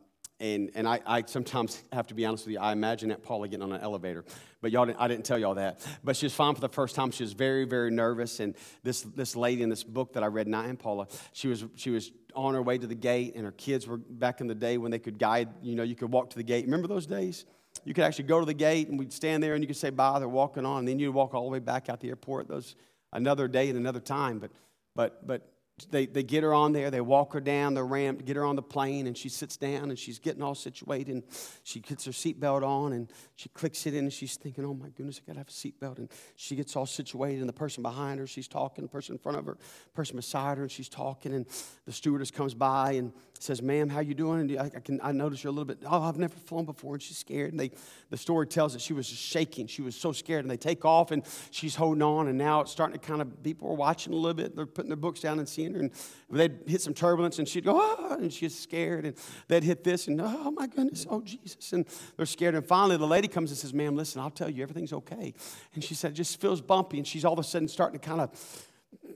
and, 0.42 0.72
and 0.74 0.88
I, 0.88 1.00
I, 1.06 1.22
sometimes 1.24 1.80
have 1.92 2.08
to 2.08 2.14
be 2.14 2.26
honest 2.26 2.46
with 2.46 2.54
you, 2.54 2.58
I 2.58 2.72
imagine 2.72 3.10
that 3.10 3.22
Paula 3.22 3.46
getting 3.46 3.62
on 3.62 3.72
an 3.72 3.80
elevator. 3.80 4.24
But 4.60 4.72
y'all 4.72 4.84
didn't, 4.84 5.00
I 5.00 5.06
didn't 5.06 5.24
tell 5.24 5.38
y'all 5.38 5.54
that. 5.54 5.80
But 6.02 6.16
she 6.16 6.26
was 6.26 6.34
fine 6.34 6.56
for 6.56 6.60
the 6.60 6.68
first 6.68 6.96
time. 6.96 7.12
She 7.12 7.22
was 7.22 7.32
very, 7.32 7.64
very 7.64 7.92
nervous. 7.92 8.40
And 8.40 8.56
this, 8.82 9.02
this 9.02 9.36
lady 9.36 9.62
in 9.62 9.68
this 9.68 9.84
book 9.84 10.14
that 10.14 10.24
I 10.24 10.26
read, 10.26 10.48
Not 10.48 10.66
and 10.66 10.76
Paula, 10.76 11.06
she 11.32 11.46
was, 11.46 11.64
she 11.76 11.90
was 11.90 12.10
on 12.34 12.54
her 12.54 12.62
way 12.62 12.76
to 12.76 12.88
the 12.88 12.94
gate, 12.96 13.34
and 13.36 13.44
her 13.44 13.52
kids 13.52 13.86
were 13.86 13.98
back 13.98 14.40
in 14.40 14.48
the 14.48 14.54
day 14.54 14.78
when 14.78 14.90
they 14.90 14.98
could 14.98 15.16
guide, 15.16 15.48
you 15.62 15.76
know, 15.76 15.84
you 15.84 15.94
could 15.94 16.10
walk 16.10 16.30
to 16.30 16.36
the 16.36 16.42
gate. 16.42 16.64
Remember 16.64 16.88
those 16.88 17.06
days? 17.06 17.44
You 17.84 17.94
could 17.94 18.04
actually 18.04 18.24
go 18.24 18.40
to 18.40 18.46
the 18.46 18.52
gate, 18.52 18.88
and 18.88 18.98
we'd 18.98 19.12
stand 19.12 19.44
there, 19.44 19.54
and 19.54 19.62
you 19.62 19.68
could 19.68 19.76
say 19.76 19.90
bye. 19.90 20.18
They're 20.18 20.28
walking 20.28 20.66
on, 20.66 20.80
and 20.80 20.88
then 20.88 20.98
you'd 20.98 21.14
walk 21.14 21.34
all 21.34 21.44
the 21.44 21.50
way 21.50 21.60
back 21.60 21.88
out 21.88 22.00
the 22.00 22.08
airport. 22.08 22.48
Those 22.48 22.74
another 23.12 23.46
day 23.46 23.68
and 23.68 23.78
another 23.78 24.00
time. 24.00 24.40
But, 24.40 24.50
but, 24.96 25.24
but 25.24 25.48
they, 25.90 26.06
they 26.06 26.22
get 26.22 26.42
her 26.42 26.54
on 26.54 26.72
there, 26.72 26.90
they 26.90 27.00
walk 27.00 27.32
her 27.32 27.40
down 27.40 27.74
the 27.74 27.82
ramp, 27.82 28.24
get 28.24 28.36
her 28.36 28.44
on 28.44 28.56
the 28.56 28.62
plane, 28.62 29.06
and 29.06 29.16
she 29.16 29.28
sits 29.28 29.56
down 29.56 29.90
and 29.90 29.98
she's 29.98 30.18
getting 30.18 30.42
all 30.42 30.54
situated. 30.54 31.08
And 31.08 31.22
she 31.64 31.80
gets 31.80 32.04
her 32.04 32.12
seatbelt 32.12 32.62
on 32.62 32.92
and 32.92 33.10
she 33.36 33.48
clicks 33.48 33.86
it 33.86 33.94
in 33.94 34.04
and 34.04 34.12
she's 34.12 34.36
thinking, 34.36 34.64
oh 34.64 34.74
my 34.74 34.90
goodness, 34.90 35.20
I 35.22 35.26
gotta 35.26 35.40
have 35.40 35.48
a 35.48 35.50
seatbelt. 35.50 35.98
And 35.98 36.08
she 36.36 36.56
gets 36.56 36.76
all 36.76 36.86
situated, 36.86 37.40
and 37.40 37.48
the 37.48 37.54
person 37.54 37.82
behind 37.82 38.20
her, 38.20 38.26
she's 38.26 38.48
talking, 38.48 38.84
the 38.84 38.90
person 38.90 39.14
in 39.14 39.18
front 39.18 39.38
of 39.38 39.46
her, 39.46 39.56
person 39.94 40.16
beside 40.16 40.58
her, 40.58 40.64
and 40.64 40.72
she's 40.72 40.88
talking. 40.88 41.32
And 41.32 41.46
the 41.86 41.92
stewardess 41.92 42.30
comes 42.30 42.54
by 42.54 42.92
and 42.92 43.12
says, 43.38 43.60
ma'am, 43.60 43.88
how 43.88 44.00
you 44.00 44.14
doing? 44.14 44.40
And 44.40 44.58
I, 44.58 44.64
I 44.66 44.80
can, 44.80 45.00
I 45.02 45.12
notice 45.12 45.42
you're 45.42 45.50
a 45.50 45.54
little 45.54 45.64
bit, 45.64 45.78
oh, 45.84 46.02
I've 46.02 46.16
never 46.16 46.34
flown 46.34 46.64
before. 46.64 46.94
And 46.94 47.02
she's 47.02 47.18
scared. 47.18 47.50
And 47.50 47.58
they, 47.58 47.72
the 48.10 48.16
story 48.16 48.46
tells 48.46 48.72
that 48.74 48.80
she 48.80 48.92
was 48.92 49.08
just 49.08 49.22
shaking. 49.22 49.66
She 49.66 49.82
was 49.82 49.96
so 49.96 50.12
scared. 50.12 50.44
And 50.44 50.50
they 50.50 50.56
take 50.56 50.84
off 50.84 51.10
and 51.10 51.24
she's 51.50 51.74
holding 51.74 52.02
on. 52.02 52.28
And 52.28 52.38
now 52.38 52.60
it's 52.60 52.70
starting 52.70 52.98
to 52.98 53.04
kind 53.04 53.20
of, 53.20 53.42
people 53.42 53.68
are 53.68 53.74
watching 53.74 54.12
a 54.12 54.16
little 54.16 54.34
bit. 54.34 54.54
They're 54.54 54.66
putting 54.66 54.90
their 54.90 54.96
books 54.96 55.20
down 55.20 55.38
and 55.38 55.48
seeing 55.48 55.61
her. 55.70 55.80
And 55.80 55.90
they'd 56.30 56.58
hit 56.66 56.80
some 56.80 56.94
turbulence 56.94 57.38
and 57.38 57.48
she'd 57.48 57.64
go, 57.64 57.78
oh, 57.80 58.16
and 58.20 58.32
she's 58.32 58.58
scared. 58.58 59.04
And 59.04 59.16
they'd 59.48 59.64
hit 59.64 59.84
this 59.84 60.08
and, 60.08 60.20
oh 60.20 60.50
my 60.50 60.66
goodness, 60.66 61.06
oh 61.08 61.20
Jesus. 61.20 61.72
And 61.72 61.86
they're 62.16 62.26
scared. 62.26 62.54
And 62.54 62.66
finally 62.66 62.96
the 62.96 63.06
lady 63.06 63.28
comes 63.28 63.50
and 63.50 63.58
says, 63.58 63.72
ma'am, 63.72 63.96
listen, 63.96 64.20
I'll 64.20 64.30
tell 64.30 64.50
you, 64.50 64.62
everything's 64.62 64.92
okay. 64.92 65.34
And 65.74 65.84
she 65.84 65.94
said, 65.94 66.12
it 66.12 66.14
just 66.14 66.40
feels 66.40 66.60
bumpy. 66.60 66.98
And 66.98 67.06
she's 67.06 67.24
all 67.24 67.34
of 67.34 67.38
a 67.38 67.44
sudden 67.44 67.68
starting 67.68 68.00
to 68.00 68.06
kind 68.06 68.20
of, 68.20 68.30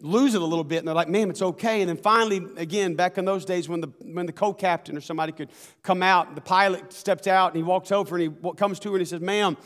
lose 0.00 0.34
it 0.34 0.42
a 0.42 0.44
little 0.44 0.64
bit 0.64 0.78
and 0.78 0.88
they're 0.88 0.94
like 0.94 1.08
ma'am 1.08 1.30
it's 1.30 1.42
okay 1.42 1.80
and 1.80 1.88
then 1.88 1.96
finally 1.96 2.42
again 2.56 2.94
back 2.94 3.16
in 3.16 3.24
those 3.24 3.44
days 3.44 3.68
when 3.68 3.80
the 3.80 3.88
when 4.02 4.26
the 4.26 4.32
co-captain 4.32 4.96
or 4.96 5.00
somebody 5.00 5.32
could 5.32 5.48
come 5.82 6.02
out 6.02 6.34
the 6.34 6.40
pilot 6.40 6.92
steps 6.92 7.26
out 7.26 7.48
and 7.48 7.56
he 7.56 7.62
walks 7.62 7.90
over 7.90 8.18
and 8.18 8.36
he 8.36 8.52
comes 8.56 8.78
to 8.78 8.90
her 8.90 8.96
and 8.96 9.00
he 9.00 9.06
says 9.06 9.20
ma'am 9.20 9.56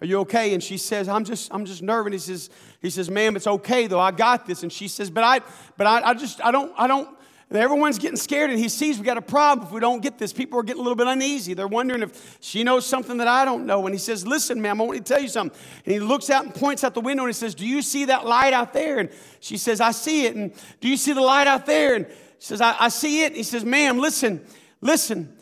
are 0.00 0.06
you 0.06 0.18
okay 0.20 0.54
and 0.54 0.62
she 0.62 0.76
says 0.76 1.08
i'm 1.08 1.24
just 1.24 1.52
i'm 1.52 1.64
just 1.64 1.82
nervous 1.82 2.12
he 2.12 2.18
says 2.18 2.50
he 2.80 2.90
says 2.90 3.10
ma'am 3.10 3.36
it's 3.36 3.46
okay 3.46 3.86
though 3.86 4.00
i 4.00 4.10
got 4.10 4.46
this 4.46 4.62
and 4.62 4.72
she 4.72 4.88
says 4.88 5.10
but 5.10 5.24
i 5.24 5.40
but 5.76 5.86
i, 5.86 6.10
I 6.10 6.14
just 6.14 6.44
i 6.44 6.50
don't 6.50 6.72
i 6.76 6.86
don't 6.86 7.08
everyone's 7.58 7.98
getting 7.98 8.16
scared 8.16 8.50
and 8.50 8.58
he 8.58 8.68
sees 8.68 8.98
we 8.98 9.04
got 9.04 9.16
a 9.16 9.22
problem 9.22 9.66
if 9.66 9.72
we 9.72 9.80
don't 9.80 10.00
get 10.00 10.18
this. 10.18 10.32
People 10.32 10.60
are 10.60 10.62
getting 10.62 10.80
a 10.80 10.82
little 10.82 10.96
bit 10.96 11.08
uneasy. 11.08 11.54
They're 11.54 11.66
wondering 11.66 12.02
if 12.02 12.38
she 12.40 12.62
knows 12.62 12.86
something 12.86 13.16
that 13.16 13.26
I 13.26 13.44
don't 13.44 13.66
know. 13.66 13.86
And 13.86 13.94
he 13.94 13.98
says, 13.98 14.26
Listen, 14.26 14.60
ma'am, 14.62 14.80
I 14.80 14.84
want 14.84 15.04
to 15.04 15.12
tell 15.12 15.20
you 15.20 15.28
something. 15.28 15.58
And 15.84 15.92
he 15.92 16.00
looks 16.00 16.30
out 16.30 16.44
and 16.44 16.54
points 16.54 16.84
out 16.84 16.94
the 16.94 17.00
window 17.00 17.24
and 17.24 17.28
he 17.28 17.34
says, 17.34 17.54
Do 17.54 17.66
you 17.66 17.82
see 17.82 18.04
that 18.06 18.24
light 18.26 18.52
out 18.52 18.72
there? 18.72 18.98
And 18.98 19.10
she 19.40 19.56
says, 19.56 19.80
I 19.80 19.90
see 19.90 20.26
it. 20.26 20.36
And 20.36 20.52
do 20.80 20.88
you 20.88 20.96
see 20.96 21.12
the 21.12 21.20
light 21.20 21.48
out 21.48 21.66
there? 21.66 21.94
And 21.94 22.06
she 22.38 22.46
says, 22.46 22.60
I, 22.60 22.76
I 22.78 22.88
see 22.88 23.24
it. 23.24 23.28
And 23.28 23.36
he 23.36 23.42
says, 23.42 23.64
Ma'am, 23.64 23.98
listen, 23.98 24.44
listen, 24.80 25.36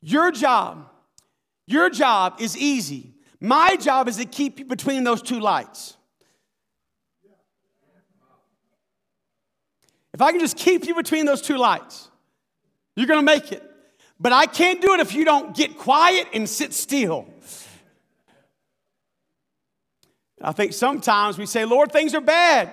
your 0.00 0.30
job, 0.30 0.88
your 1.66 1.90
job 1.90 2.36
is 2.40 2.56
easy. 2.56 3.14
My 3.40 3.76
job 3.76 4.08
is 4.08 4.16
to 4.16 4.24
keep 4.24 4.58
you 4.58 4.64
between 4.64 5.04
those 5.04 5.22
two 5.22 5.40
lights. 5.40 5.96
If 10.12 10.22
I 10.22 10.32
can 10.32 10.40
just 10.40 10.56
keep 10.56 10.86
you 10.86 10.94
between 10.94 11.26
those 11.26 11.40
two 11.40 11.56
lights, 11.56 12.08
you're 12.96 13.06
going 13.06 13.20
to 13.20 13.24
make 13.24 13.52
it. 13.52 13.62
But 14.18 14.32
I 14.32 14.46
can't 14.46 14.80
do 14.80 14.94
it 14.94 15.00
if 15.00 15.14
you 15.14 15.24
don't 15.24 15.54
get 15.54 15.78
quiet 15.78 16.26
and 16.34 16.48
sit 16.48 16.74
still. 16.74 17.26
I 20.42 20.52
think 20.52 20.72
sometimes 20.72 21.38
we 21.38 21.46
say, 21.46 21.64
Lord, 21.64 21.92
things 21.92 22.14
are 22.14 22.20
bad. 22.20 22.72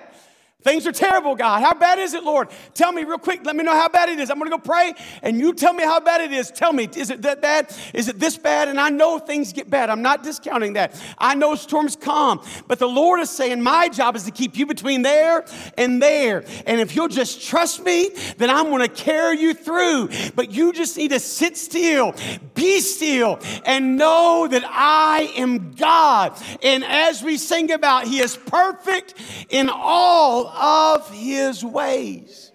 Things 0.66 0.84
are 0.84 0.90
terrible, 0.90 1.36
God. 1.36 1.62
How 1.62 1.74
bad 1.74 2.00
is 2.00 2.12
it, 2.12 2.24
Lord? 2.24 2.48
Tell 2.74 2.90
me 2.90 3.04
real 3.04 3.18
quick. 3.18 3.46
Let 3.46 3.54
me 3.54 3.62
know 3.62 3.70
how 3.70 3.88
bad 3.88 4.08
it 4.08 4.18
is. 4.18 4.30
I'm 4.30 4.38
going 4.40 4.50
to 4.50 4.56
go 4.56 4.60
pray 4.60 4.94
and 5.22 5.38
you 5.38 5.54
tell 5.54 5.72
me 5.72 5.84
how 5.84 6.00
bad 6.00 6.22
it 6.22 6.32
is. 6.32 6.50
Tell 6.50 6.72
me, 6.72 6.88
is 6.96 7.10
it 7.10 7.22
that 7.22 7.40
bad? 7.40 7.72
Is 7.94 8.08
it 8.08 8.18
this 8.18 8.36
bad? 8.36 8.66
And 8.66 8.80
I 8.80 8.88
know 8.88 9.20
things 9.20 9.52
get 9.52 9.70
bad. 9.70 9.90
I'm 9.90 10.02
not 10.02 10.24
discounting 10.24 10.72
that. 10.72 11.00
I 11.18 11.36
know 11.36 11.54
storms 11.54 11.94
come. 11.94 12.42
But 12.66 12.80
the 12.80 12.88
Lord 12.88 13.20
is 13.20 13.30
saying, 13.30 13.62
my 13.62 13.88
job 13.88 14.16
is 14.16 14.24
to 14.24 14.32
keep 14.32 14.58
you 14.58 14.66
between 14.66 15.02
there 15.02 15.44
and 15.78 16.02
there. 16.02 16.44
And 16.66 16.80
if 16.80 16.96
you'll 16.96 17.06
just 17.06 17.46
trust 17.46 17.84
me, 17.84 18.10
then 18.36 18.50
I'm 18.50 18.64
going 18.64 18.82
to 18.82 18.88
carry 18.88 19.38
you 19.38 19.54
through. 19.54 20.08
But 20.34 20.50
you 20.50 20.72
just 20.72 20.96
need 20.96 21.12
to 21.12 21.20
sit 21.20 21.56
still, 21.56 22.12
be 22.56 22.80
still, 22.80 23.38
and 23.64 23.96
know 23.96 24.48
that 24.50 24.64
I 24.66 25.32
am 25.36 25.74
God. 25.74 26.36
And 26.60 26.82
as 26.82 27.22
we 27.22 27.36
sing 27.36 27.70
about, 27.70 28.08
He 28.08 28.18
is 28.18 28.36
perfect 28.36 29.14
in 29.48 29.70
all 29.72 30.55
of 30.56 31.10
his 31.10 31.64
ways. 31.64 32.52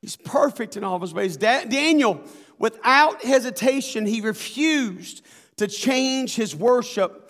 He's 0.00 0.16
perfect 0.16 0.76
in 0.76 0.84
all 0.84 0.96
of 0.96 1.02
his 1.02 1.14
ways. 1.14 1.36
Da- 1.36 1.64
Daniel, 1.64 2.20
without 2.58 3.22
hesitation, 3.22 4.04
he 4.04 4.20
refused 4.20 5.24
to 5.56 5.68
change 5.68 6.34
his 6.34 6.56
worship 6.56 7.22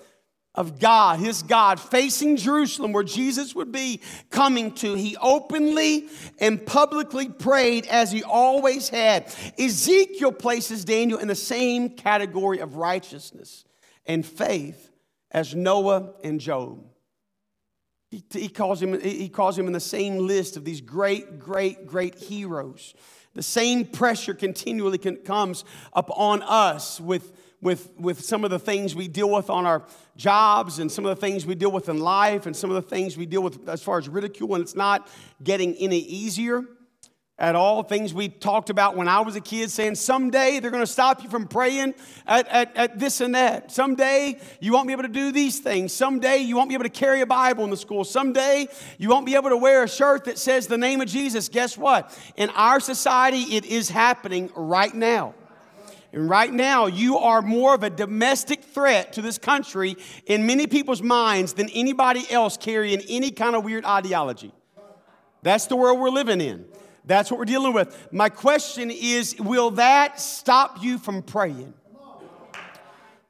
of 0.54 0.78
God, 0.78 1.18
his 1.18 1.42
God, 1.42 1.80
facing 1.80 2.36
Jerusalem 2.36 2.92
where 2.92 3.04
Jesus 3.04 3.54
would 3.54 3.72
be 3.72 4.00
coming 4.30 4.72
to. 4.76 4.94
He 4.94 5.16
openly 5.18 6.08
and 6.38 6.64
publicly 6.64 7.28
prayed 7.28 7.86
as 7.86 8.12
he 8.12 8.22
always 8.22 8.88
had. 8.88 9.34
Ezekiel 9.58 10.32
places 10.32 10.84
Daniel 10.84 11.18
in 11.18 11.28
the 11.28 11.34
same 11.34 11.90
category 11.90 12.58
of 12.58 12.76
righteousness 12.76 13.64
and 14.06 14.24
faith 14.24 14.90
as 15.30 15.54
Noah 15.54 16.12
and 16.22 16.38
Job. 16.38 16.84
He, 18.12 18.22
he, 18.30 18.48
calls 18.50 18.82
him, 18.82 19.00
he 19.00 19.30
calls 19.30 19.58
him 19.58 19.66
in 19.66 19.72
the 19.72 19.80
same 19.80 20.18
list 20.18 20.58
of 20.58 20.66
these 20.66 20.82
great, 20.82 21.38
great, 21.38 21.86
great 21.86 22.16
heroes. 22.16 22.92
The 23.32 23.42
same 23.42 23.86
pressure 23.86 24.34
continually 24.34 24.98
comes 24.98 25.64
upon 25.94 26.42
us 26.42 27.00
with, 27.00 27.32
with, 27.62 27.90
with 27.98 28.22
some 28.22 28.44
of 28.44 28.50
the 28.50 28.58
things 28.58 28.94
we 28.94 29.08
deal 29.08 29.30
with 29.30 29.48
on 29.48 29.64
our 29.64 29.86
jobs 30.14 30.78
and 30.78 30.92
some 30.92 31.06
of 31.06 31.18
the 31.18 31.20
things 31.26 31.46
we 31.46 31.54
deal 31.54 31.72
with 31.72 31.88
in 31.88 32.00
life 32.00 32.44
and 32.44 32.54
some 32.54 32.70
of 32.70 32.76
the 32.76 32.82
things 32.86 33.16
we 33.16 33.24
deal 33.24 33.42
with 33.42 33.66
as 33.66 33.82
far 33.82 33.96
as 33.96 34.10
ridicule, 34.10 34.54
and 34.56 34.62
it's 34.62 34.76
not 34.76 35.08
getting 35.42 35.74
any 35.76 36.00
easier 36.00 36.62
at 37.42 37.56
all. 37.56 37.82
Things 37.82 38.14
we 38.14 38.28
talked 38.28 38.70
about 38.70 38.96
when 38.96 39.08
I 39.08 39.20
was 39.20 39.34
a 39.34 39.40
kid, 39.40 39.70
saying 39.70 39.96
someday 39.96 40.60
they're 40.60 40.70
going 40.70 40.84
to 40.84 40.90
stop 40.90 41.24
you 41.24 41.28
from 41.28 41.48
praying 41.48 41.94
at, 42.24 42.46
at, 42.46 42.76
at, 42.76 42.98
this 43.00 43.20
and 43.20 43.34
that. 43.34 43.72
Someday 43.72 44.38
you 44.60 44.72
won't 44.72 44.86
be 44.86 44.92
able 44.92 45.02
to 45.02 45.08
do 45.08 45.32
these 45.32 45.58
things. 45.58 45.92
Someday 45.92 46.38
you 46.38 46.56
won't 46.56 46.68
be 46.68 46.74
able 46.74 46.84
to 46.84 46.88
carry 46.88 47.20
a 47.20 47.26
Bible 47.26 47.64
in 47.64 47.70
the 47.70 47.76
school. 47.76 48.04
Someday 48.04 48.68
you 48.96 49.08
won't 49.08 49.26
be 49.26 49.34
able 49.34 49.50
to 49.50 49.56
wear 49.56 49.82
a 49.82 49.88
shirt 49.88 50.24
that 50.26 50.38
says 50.38 50.68
the 50.68 50.78
name 50.78 51.00
of 51.00 51.08
Jesus. 51.08 51.48
Guess 51.48 51.76
what? 51.76 52.16
In 52.36 52.48
our 52.50 52.78
society, 52.78 53.56
it 53.56 53.66
is 53.66 53.90
happening 53.90 54.48
right 54.54 54.94
now. 54.94 55.34
And 56.12 56.28
right 56.28 56.52
now, 56.52 56.86
you 56.86 57.18
are 57.18 57.42
more 57.42 57.74
of 57.74 57.82
a 57.82 57.90
domestic 57.90 58.62
threat 58.62 59.14
to 59.14 59.22
this 59.22 59.38
country 59.38 59.96
in 60.26 60.46
many 60.46 60.66
people's 60.66 61.02
minds 61.02 61.54
than 61.54 61.70
anybody 61.70 62.24
else 62.30 62.56
carrying 62.56 63.00
any 63.08 63.30
kind 63.30 63.56
of 63.56 63.64
weird 63.64 63.84
ideology. 63.84 64.52
That's 65.42 65.66
the 65.66 65.74
world 65.74 65.98
we're 65.98 66.10
living 66.10 66.40
in. 66.40 66.66
That's 67.04 67.30
what 67.30 67.38
we're 67.38 67.44
dealing 67.44 67.72
with. 67.72 68.12
My 68.12 68.28
question 68.28 68.90
is 68.90 69.36
will 69.38 69.72
that 69.72 70.20
stop 70.20 70.82
you 70.82 70.98
from 70.98 71.22
praying? 71.22 71.74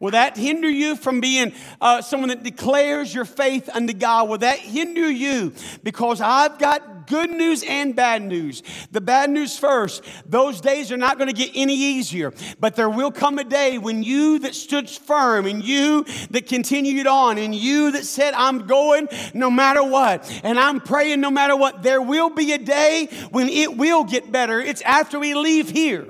Will 0.02 0.10
that 0.10 0.36
hinder 0.36 0.68
you 0.68 0.96
from 0.96 1.20
being 1.20 1.54
uh, 1.80 2.02
someone 2.02 2.30
that 2.30 2.42
declares 2.42 3.14
your 3.14 3.24
faith 3.24 3.70
unto 3.72 3.92
God? 3.92 4.28
Will 4.28 4.38
that 4.38 4.58
hinder 4.58 5.08
you? 5.08 5.54
Because 5.84 6.20
I've 6.20 6.58
got 6.58 7.06
good 7.06 7.30
news 7.30 7.62
and 7.62 7.94
bad 7.94 8.20
news. 8.20 8.64
The 8.90 9.00
bad 9.00 9.30
news 9.30 9.56
first, 9.56 10.02
those 10.26 10.60
days 10.60 10.90
are 10.90 10.96
not 10.96 11.18
going 11.18 11.28
to 11.28 11.32
get 11.32 11.52
any 11.54 11.76
easier, 11.76 12.32
but 12.58 12.74
there 12.74 12.90
will 12.90 13.12
come 13.12 13.38
a 13.38 13.44
day 13.44 13.78
when 13.78 14.02
you 14.02 14.40
that 14.40 14.56
stood 14.56 14.90
firm 14.90 15.46
and 15.46 15.62
you 15.62 16.04
that 16.30 16.48
continued 16.48 17.06
on 17.06 17.38
and 17.38 17.54
you 17.54 17.92
that 17.92 18.04
said, 18.04 18.34
I'm 18.34 18.66
going 18.66 19.06
no 19.34 19.52
matter 19.52 19.84
what 19.84 20.28
and 20.42 20.58
I'm 20.58 20.80
praying 20.80 21.20
no 21.20 21.30
matter 21.30 21.54
what, 21.54 21.84
there 21.84 22.02
will 22.02 22.30
be 22.30 22.50
a 22.50 22.58
day 22.58 23.06
when 23.30 23.48
it 23.48 23.76
will 23.76 24.02
get 24.02 24.32
better. 24.32 24.60
It's 24.60 24.82
after 24.82 25.20
we 25.20 25.34
leave 25.34 25.70
here, 25.70 26.08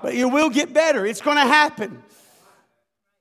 but 0.00 0.14
it 0.14 0.24
will 0.24 0.48
get 0.48 0.72
better. 0.72 1.04
It's 1.04 1.20
going 1.20 1.36
to 1.36 1.42
happen. 1.42 2.02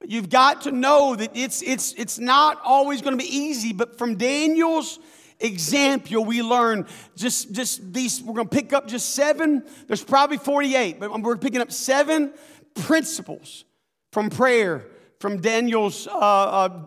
You've 0.08 0.30
got 0.30 0.62
to 0.62 0.72
know 0.72 1.16
that 1.16 1.32
it's, 1.36 1.62
it's, 1.62 1.94
it's 1.94 2.20
not 2.20 2.60
always 2.64 3.02
going 3.02 3.18
to 3.18 3.24
be 3.24 3.36
easy, 3.36 3.74
but 3.74 3.98
from 3.98 4.16
Daniel's 4.16 5.00
example, 5.40 6.26
we 6.26 6.42
learn 6.42 6.88
just, 7.16 7.52
just 7.52 7.94
these, 7.94 8.22
we're 8.22 8.34
going 8.34 8.48
to 8.48 8.56
pick 8.56 8.74
up 8.74 8.88
just 8.88 9.14
seven, 9.16 9.64
there's 9.88 10.04
probably 10.04 10.38
48, 10.38 11.00
but 11.00 11.22
we're 11.22 11.38
picking 11.38 11.62
up 11.62 11.72
seven 11.72 12.34
principles 12.74 13.66
from 14.12 14.30
prayer, 14.30 14.86
from 15.20 15.40
Daniel's 15.40 16.08
uh, 16.08 16.12
uh, 16.12 16.86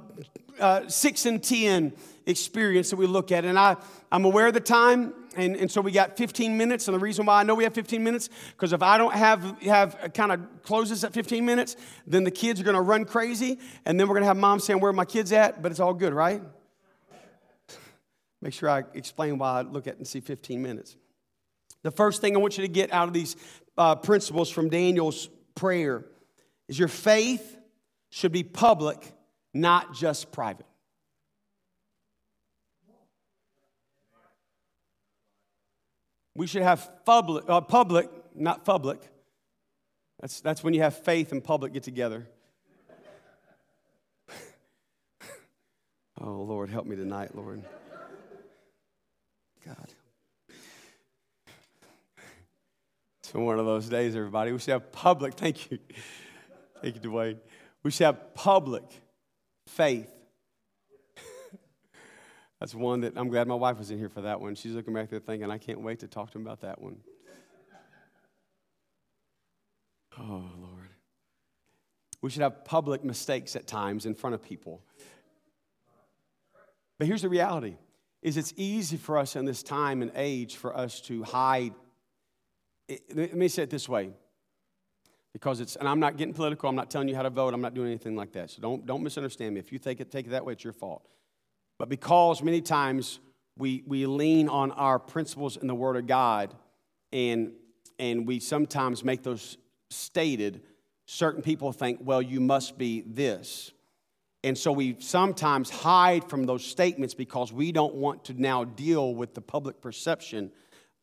uh, 0.60 0.88
6 0.88 1.26
and 1.26 1.42
10 1.42 1.92
experience 2.26 2.90
that 2.90 2.96
we 2.96 3.06
look 3.06 3.32
at. 3.32 3.44
And 3.44 3.58
I, 3.58 3.76
I'm 4.10 4.24
aware 4.24 4.46
of 4.46 4.54
the 4.54 4.60
time, 4.60 5.12
and, 5.36 5.56
and 5.56 5.70
so 5.70 5.80
we 5.80 5.92
got 5.92 6.16
15 6.16 6.56
minutes. 6.56 6.88
And 6.88 6.94
the 6.94 6.98
reason 6.98 7.26
why 7.26 7.40
I 7.40 7.42
know 7.42 7.54
we 7.54 7.64
have 7.64 7.74
15 7.74 8.02
minutes, 8.02 8.28
because 8.52 8.72
if 8.72 8.82
I 8.82 8.98
don't 8.98 9.14
have, 9.14 9.60
have 9.62 10.10
kind 10.14 10.32
of 10.32 10.40
closes 10.62 11.04
at 11.04 11.12
15 11.12 11.44
minutes, 11.44 11.76
then 12.06 12.24
the 12.24 12.30
kids 12.30 12.60
are 12.60 12.64
going 12.64 12.76
to 12.76 12.82
run 12.82 13.04
crazy. 13.04 13.58
And 13.84 13.98
then 13.98 14.08
we're 14.08 14.14
going 14.14 14.22
to 14.22 14.28
have 14.28 14.36
mom 14.36 14.60
saying, 14.60 14.80
Where 14.80 14.90
are 14.90 14.94
my 14.94 15.04
kids 15.04 15.32
at? 15.32 15.62
But 15.62 15.70
it's 15.70 15.80
all 15.80 15.94
good, 15.94 16.12
right? 16.12 16.42
Make 18.40 18.52
sure 18.52 18.68
I 18.68 18.84
explain 18.94 19.38
why 19.38 19.60
I 19.60 19.62
look 19.62 19.86
at 19.86 19.96
and 19.96 20.06
see 20.06 20.20
15 20.20 20.62
minutes. 20.62 20.96
The 21.82 21.90
first 21.90 22.20
thing 22.20 22.36
I 22.36 22.38
want 22.38 22.58
you 22.58 22.62
to 22.62 22.68
get 22.68 22.92
out 22.92 23.08
of 23.08 23.14
these 23.14 23.36
uh, 23.76 23.94
principles 23.96 24.50
from 24.50 24.68
Daniel's 24.68 25.28
prayer 25.54 26.04
is 26.68 26.78
your 26.78 26.88
faith 26.88 27.58
should 28.10 28.32
be 28.32 28.42
public, 28.42 29.12
not 29.52 29.94
just 29.94 30.30
private. 30.30 30.66
We 36.34 36.46
should 36.46 36.62
have 36.62 37.04
public, 37.04 37.48
uh, 37.48 37.60
public 37.60 38.08
not 38.34 38.64
public. 38.64 39.00
That's, 40.20 40.40
that's 40.40 40.64
when 40.64 40.74
you 40.74 40.82
have 40.82 40.96
faith 40.96 41.32
and 41.32 41.42
public 41.42 41.72
get 41.72 41.82
together. 41.82 42.26
oh, 46.20 46.42
Lord, 46.42 46.70
help 46.70 46.86
me 46.86 46.96
tonight, 46.96 47.34
Lord. 47.34 47.62
God. 49.64 49.88
Been 53.34 53.44
one 53.44 53.58
of 53.58 53.66
those 53.66 53.88
days, 53.88 54.14
everybody. 54.14 54.52
We 54.52 54.60
should 54.60 54.70
have 54.70 54.92
public, 54.92 55.34
thank 55.34 55.68
you. 55.68 55.78
Thank 56.80 56.94
you, 56.94 57.00
Dwayne. 57.00 57.38
We 57.82 57.90
should 57.90 58.04
have 58.04 58.32
public 58.34 58.84
faith 59.66 60.08
that's 62.64 62.74
one 62.74 63.02
that 63.02 63.12
I'm 63.14 63.28
glad 63.28 63.46
my 63.46 63.54
wife 63.54 63.76
was 63.78 63.90
in 63.90 63.98
here 63.98 64.08
for 64.08 64.22
that 64.22 64.40
one. 64.40 64.54
She's 64.54 64.72
looking 64.72 64.94
back 64.94 65.10
there 65.10 65.20
thinking, 65.20 65.50
I 65.50 65.58
can't 65.58 65.82
wait 65.82 65.98
to 65.98 66.08
talk 66.08 66.30
to 66.30 66.38
him 66.38 66.46
about 66.46 66.62
that 66.62 66.80
one. 66.80 66.96
Oh, 70.18 70.46
Lord. 70.58 70.88
We 72.22 72.30
should 72.30 72.40
have 72.40 72.64
public 72.64 73.04
mistakes 73.04 73.54
at 73.54 73.66
times 73.66 74.06
in 74.06 74.14
front 74.14 74.32
of 74.32 74.42
people. 74.42 74.80
But 76.96 77.06
here's 77.06 77.20
the 77.20 77.28
reality 77.28 77.76
is 78.22 78.38
it's 78.38 78.54
easy 78.56 78.96
for 78.96 79.18
us 79.18 79.36
in 79.36 79.44
this 79.44 79.62
time 79.62 80.00
and 80.00 80.10
age 80.14 80.56
for 80.56 80.74
us 80.74 81.02
to 81.02 81.22
hide. 81.22 81.74
Let 83.14 83.34
me 83.34 83.48
say 83.48 83.64
it 83.64 83.68
this 83.68 83.90
way. 83.90 84.12
Because 85.34 85.60
it's, 85.60 85.76
and 85.76 85.86
I'm 85.86 86.00
not 86.00 86.16
getting 86.16 86.32
political, 86.32 86.70
I'm 86.70 86.76
not 86.76 86.90
telling 86.90 87.08
you 87.08 87.14
how 87.14 87.24
to 87.24 87.30
vote, 87.30 87.52
I'm 87.52 87.60
not 87.60 87.74
doing 87.74 87.88
anything 87.88 88.16
like 88.16 88.32
that. 88.32 88.52
So 88.52 88.62
don't, 88.62 88.86
don't 88.86 89.02
misunderstand 89.02 89.52
me. 89.52 89.60
If 89.60 89.70
you 89.70 89.78
take 89.78 90.00
it, 90.00 90.10
take 90.10 90.24
it 90.26 90.30
that 90.30 90.46
way, 90.46 90.54
it's 90.54 90.64
your 90.64 90.72
fault. 90.72 91.06
But 91.78 91.88
because 91.88 92.42
many 92.42 92.60
times 92.60 93.20
we, 93.56 93.82
we 93.86 94.06
lean 94.06 94.48
on 94.48 94.70
our 94.72 94.98
principles 94.98 95.56
in 95.56 95.66
the 95.66 95.74
Word 95.74 95.96
of 95.96 96.06
God 96.06 96.54
and, 97.12 97.52
and 97.98 98.26
we 98.26 98.40
sometimes 98.40 99.04
make 99.04 99.22
those 99.22 99.56
stated, 99.90 100.62
certain 101.06 101.42
people 101.42 101.72
think, 101.72 102.00
well, 102.02 102.20
you 102.20 102.40
must 102.40 102.76
be 102.76 103.02
this. 103.06 103.72
And 104.42 104.58
so 104.58 104.72
we 104.72 104.96
sometimes 104.98 105.70
hide 105.70 106.28
from 106.28 106.44
those 106.44 106.64
statements 106.64 107.14
because 107.14 107.52
we 107.52 107.72
don't 107.72 107.94
want 107.94 108.24
to 108.26 108.34
now 108.34 108.64
deal 108.64 109.14
with 109.14 109.34
the 109.34 109.40
public 109.40 109.80
perception 109.80 110.52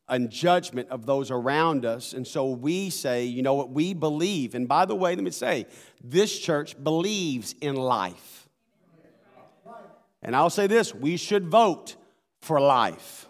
and 0.08 0.30
judgment 0.30 0.88
of 0.90 1.06
those 1.06 1.30
around 1.30 1.84
us. 1.84 2.12
And 2.12 2.26
so 2.26 2.50
we 2.50 2.90
say, 2.90 3.24
you 3.24 3.42
know 3.42 3.54
what, 3.54 3.70
we 3.70 3.94
believe. 3.94 4.54
And 4.54 4.68
by 4.68 4.84
the 4.84 4.94
way, 4.94 5.16
let 5.16 5.24
me 5.24 5.30
say, 5.30 5.66
this 6.04 6.38
church 6.38 6.80
believes 6.82 7.54
in 7.60 7.74
life. 7.74 8.41
And 10.22 10.36
I'll 10.36 10.50
say 10.50 10.66
this 10.66 10.94
we 10.94 11.16
should 11.16 11.48
vote 11.48 11.96
for 12.40 12.60
life. 12.60 13.28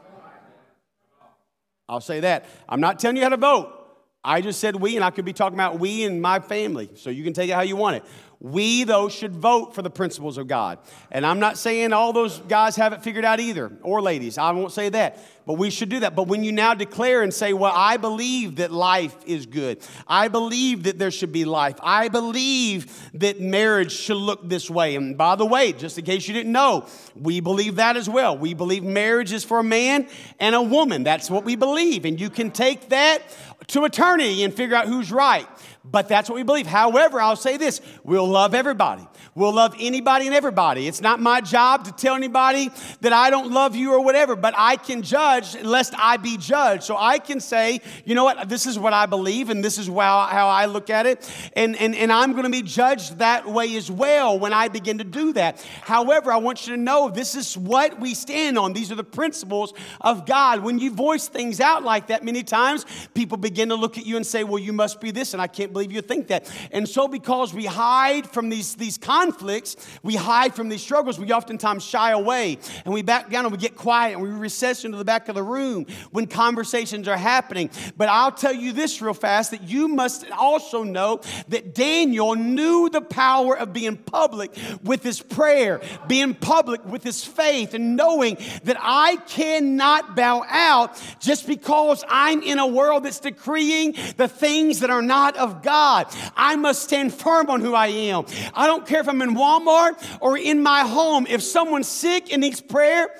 I'll 1.88 2.00
say 2.00 2.20
that. 2.20 2.46
I'm 2.68 2.80
not 2.80 2.98
telling 2.98 3.16
you 3.16 3.22
how 3.22 3.28
to 3.30 3.36
vote. 3.36 3.78
I 4.24 4.40
just 4.40 4.60
said 4.60 4.76
we, 4.76 4.96
and 4.96 5.04
I 5.04 5.10
could 5.10 5.24
be 5.24 5.32
talking 5.32 5.56
about 5.56 5.80
we 5.80 6.04
and 6.04 6.22
my 6.22 6.38
family, 6.38 6.90
so 6.94 7.10
you 7.10 7.24
can 7.24 7.32
take 7.32 7.50
it 7.50 7.54
how 7.54 7.62
you 7.62 7.76
want 7.76 7.96
it. 7.96 8.04
We, 8.42 8.82
though, 8.82 9.08
should 9.08 9.36
vote 9.36 9.72
for 9.72 9.82
the 9.82 9.90
principles 9.90 10.36
of 10.36 10.48
God. 10.48 10.80
And 11.12 11.24
I'm 11.24 11.38
not 11.38 11.56
saying 11.56 11.92
all 11.92 12.12
those 12.12 12.40
guys 12.40 12.74
have 12.74 12.92
it 12.92 13.04
figured 13.04 13.24
out 13.24 13.38
either, 13.38 13.70
or 13.82 14.02
ladies. 14.02 14.36
I 14.36 14.50
won't 14.50 14.72
say 14.72 14.88
that. 14.88 15.20
But 15.46 15.54
we 15.54 15.70
should 15.70 15.88
do 15.88 16.00
that. 16.00 16.16
But 16.16 16.26
when 16.26 16.42
you 16.42 16.50
now 16.50 16.74
declare 16.74 17.22
and 17.22 17.32
say, 17.32 17.52
Well, 17.52 17.72
I 17.74 17.98
believe 17.98 18.56
that 18.56 18.72
life 18.72 19.14
is 19.26 19.46
good, 19.46 19.78
I 20.08 20.26
believe 20.26 20.84
that 20.84 20.98
there 20.98 21.12
should 21.12 21.30
be 21.30 21.44
life, 21.44 21.76
I 21.80 22.08
believe 22.08 23.10
that 23.14 23.40
marriage 23.40 23.92
should 23.92 24.16
look 24.16 24.48
this 24.48 24.68
way. 24.68 24.96
And 24.96 25.16
by 25.16 25.36
the 25.36 25.46
way, 25.46 25.72
just 25.72 25.96
in 25.98 26.04
case 26.04 26.26
you 26.26 26.34
didn't 26.34 26.52
know, 26.52 26.86
we 27.14 27.38
believe 27.38 27.76
that 27.76 27.96
as 27.96 28.08
well. 28.08 28.36
We 28.36 28.54
believe 28.54 28.82
marriage 28.82 29.32
is 29.32 29.44
for 29.44 29.60
a 29.60 29.64
man 29.64 30.08
and 30.40 30.56
a 30.56 30.62
woman. 30.62 31.04
That's 31.04 31.30
what 31.30 31.44
we 31.44 31.54
believe. 31.54 32.04
And 32.04 32.20
you 32.20 32.28
can 32.28 32.50
take 32.50 32.88
that 32.88 33.22
to 33.68 33.84
eternity 33.84 34.42
and 34.42 34.52
figure 34.52 34.74
out 34.74 34.86
who's 34.86 35.12
right. 35.12 35.46
But 35.84 36.08
that's 36.08 36.28
what 36.28 36.36
we 36.36 36.42
believe. 36.42 36.66
However, 36.66 37.20
I'll 37.20 37.36
say 37.36 37.56
this 37.56 37.80
we'll 38.04 38.28
love 38.28 38.54
everybody. 38.54 39.06
We'll 39.34 39.54
love 39.54 39.74
anybody 39.80 40.26
and 40.26 40.34
everybody. 40.34 40.86
It's 40.86 41.00
not 41.00 41.18
my 41.18 41.40
job 41.40 41.86
to 41.86 41.92
tell 41.92 42.14
anybody 42.14 42.70
that 43.00 43.14
I 43.14 43.30
don't 43.30 43.50
love 43.50 43.74
you 43.74 43.94
or 43.94 44.04
whatever, 44.04 44.36
but 44.36 44.52
I 44.58 44.76
can 44.76 45.00
judge 45.00 45.58
lest 45.62 45.94
I 45.96 46.18
be 46.18 46.36
judged. 46.36 46.82
So 46.82 46.98
I 46.98 47.18
can 47.18 47.40
say, 47.40 47.80
you 48.04 48.14
know 48.14 48.24
what, 48.24 48.50
this 48.50 48.66
is 48.66 48.78
what 48.78 48.92
I 48.92 49.06
believe 49.06 49.48
and 49.48 49.64
this 49.64 49.78
is 49.78 49.86
how, 49.86 50.26
how 50.26 50.48
I 50.48 50.66
look 50.66 50.90
at 50.90 51.06
it. 51.06 51.32
And, 51.56 51.76
and, 51.76 51.94
and 51.94 52.12
I'm 52.12 52.32
going 52.32 52.44
to 52.44 52.50
be 52.50 52.60
judged 52.60 53.20
that 53.20 53.46
way 53.48 53.74
as 53.76 53.90
well 53.90 54.38
when 54.38 54.52
I 54.52 54.68
begin 54.68 54.98
to 54.98 55.04
do 55.04 55.32
that. 55.32 55.66
However, 55.80 56.30
I 56.30 56.36
want 56.36 56.66
you 56.66 56.76
to 56.76 56.80
know 56.80 57.08
this 57.08 57.34
is 57.34 57.56
what 57.56 57.98
we 57.98 58.14
stand 58.14 58.58
on. 58.58 58.74
These 58.74 58.92
are 58.92 58.96
the 58.96 59.02
principles 59.02 59.72
of 60.02 60.26
God. 60.26 60.62
When 60.62 60.78
you 60.78 60.92
voice 60.92 61.28
things 61.28 61.58
out 61.58 61.84
like 61.84 62.08
that, 62.08 62.22
many 62.22 62.42
times 62.42 62.84
people 63.14 63.38
begin 63.38 63.70
to 63.70 63.76
look 63.76 63.96
at 63.96 64.04
you 64.04 64.16
and 64.16 64.26
say, 64.26 64.44
well, 64.44 64.58
you 64.58 64.74
must 64.74 65.00
be 65.00 65.10
this, 65.10 65.32
and 65.32 65.40
I 65.40 65.46
can't 65.46 65.72
believe 65.72 65.90
you 65.90 66.02
think 66.02 66.26
that. 66.26 66.52
And 66.70 66.86
so 66.86 67.08
because 67.08 67.54
we 67.54 67.64
hide 67.64 68.28
from 68.28 68.50
these, 68.50 68.74
these 68.74 68.98
conflicts, 69.22 69.76
we 70.02 70.16
hide 70.16 70.54
from 70.54 70.68
these 70.68 70.82
struggles, 70.82 71.18
we 71.18 71.32
oftentimes 71.32 71.84
shy 71.84 72.10
away 72.10 72.58
and 72.84 72.92
we 72.92 73.02
back 73.02 73.30
down 73.30 73.44
and 73.44 73.52
we 73.52 73.58
get 73.58 73.76
quiet 73.76 74.14
and 74.14 74.22
we 74.22 74.28
recess 74.28 74.84
into 74.84 74.96
the 74.96 75.04
back 75.04 75.28
of 75.28 75.34
the 75.34 75.42
room 75.42 75.86
when 76.10 76.26
conversations 76.26 77.06
are 77.06 77.16
happening. 77.16 77.70
But 77.96 78.08
I'll 78.08 78.32
tell 78.32 78.52
you 78.52 78.72
this 78.72 79.00
real 79.00 79.14
fast 79.14 79.52
that 79.52 79.62
you 79.62 79.86
must 79.88 80.28
also 80.32 80.82
know 80.82 81.20
that 81.48 81.74
Daniel 81.74 82.34
knew 82.34 82.88
the 82.88 83.00
power 83.00 83.56
of 83.56 83.72
being 83.72 83.96
public 83.96 84.52
with 84.82 85.02
his 85.02 85.20
prayer, 85.20 85.80
being 86.08 86.34
public 86.34 86.84
with 86.84 87.04
his 87.04 87.24
faith, 87.24 87.74
and 87.74 87.96
knowing 87.96 88.36
that 88.64 88.76
I 88.80 89.16
cannot 89.28 90.16
bow 90.16 90.44
out 90.48 91.00
just 91.20 91.46
because 91.46 92.04
I'm 92.08 92.42
in 92.42 92.58
a 92.58 92.66
world 92.66 93.04
that's 93.04 93.20
decreeing 93.20 93.94
the 94.16 94.28
things 94.28 94.80
that 94.80 94.90
are 94.90 95.02
not 95.02 95.36
of 95.36 95.62
God. 95.62 96.06
I 96.36 96.56
must 96.56 96.82
stand 96.82 97.14
firm 97.14 97.50
on 97.50 97.60
who 97.60 97.74
I 97.74 97.86
am. 97.86 98.24
I 98.54 98.66
don't 98.66 98.86
care 98.86 99.00
if 99.00 99.11
In 99.20 99.34
Walmart 99.34 100.02
or 100.20 100.38
in 100.38 100.62
my 100.62 100.80
home. 100.80 101.26
If 101.28 101.42
someone's 101.42 101.88
sick 101.88 102.32
and 102.32 102.40
needs 102.40 102.60
prayer, 102.60 103.10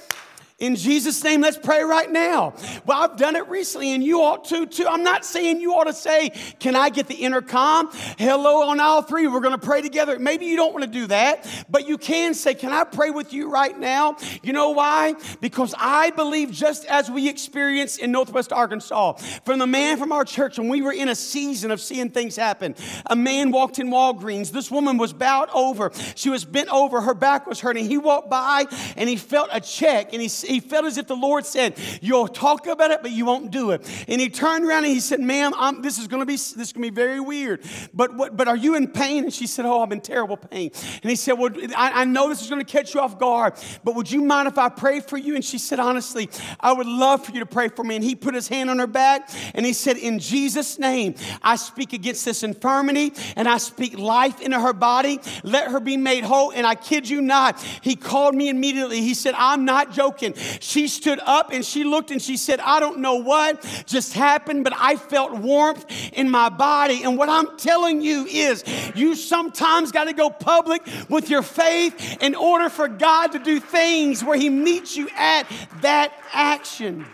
in 0.62 0.76
Jesus' 0.76 1.24
name, 1.24 1.40
let's 1.40 1.58
pray 1.58 1.82
right 1.82 2.08
now. 2.08 2.54
Well, 2.86 3.02
I've 3.02 3.16
done 3.16 3.34
it 3.34 3.48
recently, 3.48 3.94
and 3.94 4.04
you 4.04 4.20
ought 4.20 4.44
to 4.44 4.64
too. 4.64 4.86
I'm 4.86 5.02
not 5.02 5.24
saying 5.24 5.60
you 5.60 5.74
ought 5.74 5.88
to 5.88 5.92
say, 5.92 6.30
Can 6.60 6.76
I 6.76 6.88
get 6.88 7.08
the 7.08 7.16
intercom? 7.16 7.88
Hello 8.16 8.68
on 8.68 8.78
all 8.78 9.02
three. 9.02 9.26
We're 9.26 9.40
going 9.40 9.58
to 9.58 9.66
pray 9.66 9.82
together. 9.82 10.20
Maybe 10.20 10.46
you 10.46 10.54
don't 10.54 10.72
want 10.72 10.84
to 10.84 10.90
do 10.90 11.08
that, 11.08 11.64
but 11.68 11.88
you 11.88 11.98
can 11.98 12.32
say, 12.32 12.54
Can 12.54 12.72
I 12.72 12.84
pray 12.84 13.10
with 13.10 13.32
you 13.32 13.50
right 13.50 13.76
now? 13.76 14.16
You 14.44 14.52
know 14.52 14.70
why? 14.70 15.16
Because 15.40 15.74
I 15.76 16.10
believe 16.10 16.52
just 16.52 16.84
as 16.84 17.10
we 17.10 17.28
experienced 17.28 17.98
in 17.98 18.12
Northwest 18.12 18.52
Arkansas, 18.52 19.14
from 19.44 19.58
the 19.58 19.66
man 19.66 19.98
from 19.98 20.12
our 20.12 20.24
church, 20.24 20.58
and 20.58 20.70
we 20.70 20.80
were 20.80 20.92
in 20.92 21.08
a 21.08 21.16
season 21.16 21.72
of 21.72 21.80
seeing 21.80 22.08
things 22.08 22.36
happen. 22.36 22.76
A 23.06 23.16
man 23.16 23.50
walked 23.50 23.80
in 23.80 23.88
Walgreens. 23.88 24.52
This 24.52 24.70
woman 24.70 24.96
was 24.96 25.12
bowed 25.12 25.48
over. 25.52 25.90
She 26.14 26.30
was 26.30 26.44
bent 26.44 26.68
over. 26.68 27.00
Her 27.00 27.14
back 27.14 27.48
was 27.48 27.58
hurting. 27.58 27.88
He 27.88 27.98
walked 27.98 28.30
by 28.30 28.66
and 28.96 29.08
he 29.08 29.16
felt 29.16 29.48
a 29.50 29.60
check 29.60 30.12
and 30.12 30.22
he 30.22 30.28
he 30.52 30.60
felt 30.60 30.84
as 30.84 30.98
if 30.98 31.06
the 31.06 31.16
Lord 31.16 31.46
said, 31.46 31.78
You'll 32.00 32.28
talk 32.28 32.66
about 32.66 32.90
it, 32.90 33.02
but 33.02 33.10
you 33.10 33.24
won't 33.24 33.50
do 33.50 33.70
it. 33.70 33.88
And 34.08 34.20
he 34.20 34.28
turned 34.28 34.64
around 34.64 34.84
and 34.84 34.92
he 34.92 35.00
said, 35.00 35.20
Ma'am, 35.20 35.52
I'm, 35.56 35.82
this 35.82 35.98
is 35.98 36.06
gonna 36.06 36.26
be 36.26 36.34
this 36.34 36.56
is 36.56 36.72
gonna 36.72 36.86
be 36.86 36.90
very 36.90 37.20
weird. 37.20 37.62
But 37.94 38.14
what 38.14 38.36
but 38.36 38.48
are 38.48 38.56
you 38.56 38.74
in 38.74 38.88
pain? 38.88 39.24
And 39.24 39.32
she 39.32 39.46
said, 39.46 39.64
Oh, 39.64 39.82
I'm 39.82 39.92
in 39.92 40.00
terrible 40.00 40.36
pain. 40.36 40.70
And 41.02 41.10
he 41.10 41.16
said, 41.16 41.32
Well, 41.32 41.50
I, 41.76 42.02
I 42.02 42.04
know 42.04 42.28
this 42.28 42.42
is 42.42 42.50
gonna 42.50 42.64
catch 42.64 42.94
you 42.94 43.00
off 43.00 43.18
guard, 43.18 43.54
but 43.84 43.94
would 43.94 44.10
you 44.10 44.22
mind 44.22 44.48
if 44.48 44.58
I 44.58 44.68
pray 44.68 45.00
for 45.00 45.16
you? 45.16 45.34
And 45.34 45.44
she 45.44 45.58
said, 45.58 45.80
Honestly, 45.80 46.28
I 46.60 46.72
would 46.72 46.86
love 46.86 47.24
for 47.24 47.32
you 47.32 47.40
to 47.40 47.46
pray 47.46 47.68
for 47.68 47.84
me. 47.84 47.96
And 47.96 48.04
he 48.04 48.14
put 48.14 48.34
his 48.34 48.48
hand 48.48 48.70
on 48.70 48.78
her 48.78 48.86
back 48.86 49.30
and 49.54 49.64
he 49.64 49.72
said, 49.72 49.96
In 49.96 50.18
Jesus' 50.18 50.78
name, 50.78 51.14
I 51.42 51.56
speak 51.56 51.92
against 51.92 52.24
this 52.24 52.42
infirmity 52.42 53.12
and 53.36 53.48
I 53.48 53.58
speak 53.58 53.98
life 53.98 54.40
into 54.40 54.60
her 54.60 54.72
body. 54.72 55.20
Let 55.42 55.70
her 55.70 55.80
be 55.80 55.96
made 55.96 56.24
whole. 56.24 56.52
And 56.52 56.66
I 56.66 56.74
kid 56.74 57.08
you 57.08 57.20
not, 57.20 57.60
he 57.80 57.96
called 57.96 58.34
me 58.34 58.48
immediately. 58.48 59.00
He 59.00 59.14
said, 59.14 59.34
I'm 59.36 59.64
not 59.64 59.92
joking. 59.92 60.34
She 60.60 60.88
stood 60.88 61.20
up 61.24 61.52
and 61.52 61.64
she 61.64 61.84
looked 61.84 62.10
and 62.10 62.20
she 62.20 62.36
said, 62.36 62.60
I 62.60 62.80
don't 62.80 62.98
know 62.98 63.16
what 63.16 63.62
just 63.86 64.12
happened, 64.14 64.64
but 64.64 64.72
I 64.76 64.96
felt 64.96 65.32
warmth 65.32 65.84
in 66.12 66.30
my 66.30 66.48
body. 66.48 67.02
And 67.02 67.16
what 67.16 67.28
I'm 67.28 67.56
telling 67.58 68.00
you 68.00 68.26
is, 68.26 68.64
you 68.94 69.14
sometimes 69.14 69.92
got 69.92 70.04
to 70.04 70.12
go 70.12 70.30
public 70.30 70.82
with 71.08 71.30
your 71.30 71.42
faith 71.42 72.18
in 72.20 72.34
order 72.34 72.68
for 72.68 72.88
God 72.88 73.32
to 73.32 73.38
do 73.38 73.60
things 73.60 74.22
where 74.24 74.36
He 74.36 74.50
meets 74.50 74.96
you 74.96 75.08
at 75.16 75.46
that 75.80 76.12
action. 76.32 77.06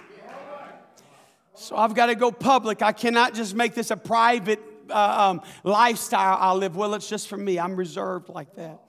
So 1.54 1.76
I've 1.76 1.94
got 1.94 2.06
to 2.06 2.14
go 2.14 2.30
public. 2.30 2.82
I 2.82 2.92
cannot 2.92 3.34
just 3.34 3.54
make 3.54 3.74
this 3.74 3.90
a 3.90 3.96
private 3.96 4.60
uh, 4.90 5.30
um, 5.30 5.42
lifestyle 5.64 6.36
I 6.40 6.52
live. 6.52 6.76
Well, 6.76 6.94
it's 6.94 7.08
just 7.08 7.28
for 7.28 7.36
me. 7.36 7.58
I'm 7.58 7.76
reserved 7.76 8.28
like 8.28 8.54
that. 8.54 8.80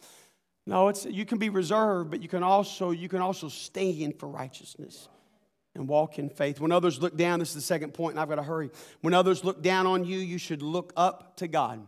No, 0.66 0.88
it's 0.90 1.06
you 1.06 1.26
can 1.26 1.38
be 1.38 1.50
reserved, 1.50 2.12
but 2.12 2.22
you 2.22 2.28
can 2.28 2.44
also 2.44 2.92
you 2.92 3.10
can 3.10 3.22
also 3.22 3.50
stand 3.50 4.20
for 4.20 4.28
righteousness 4.28 5.08
and 5.76 5.88
walk 5.88 6.20
in 6.20 6.30
faith. 6.30 6.60
When 6.60 6.72
others 6.72 7.02
look 7.02 7.16
down, 7.16 7.40
this 7.40 7.50
is 7.50 7.56
the 7.56 7.62
second 7.62 7.94
point, 7.94 8.14
and 8.14 8.20
I've 8.20 8.30
got 8.30 8.36
to 8.36 8.44
hurry. 8.44 8.70
When 9.02 9.14
others 9.14 9.44
look 9.44 9.62
down 9.62 9.88
on 9.88 10.06
you, 10.06 10.18
you 10.18 10.38
should 10.38 10.62
look 10.62 10.94
up 10.96 11.38
to 11.38 11.48
God. 11.48 11.86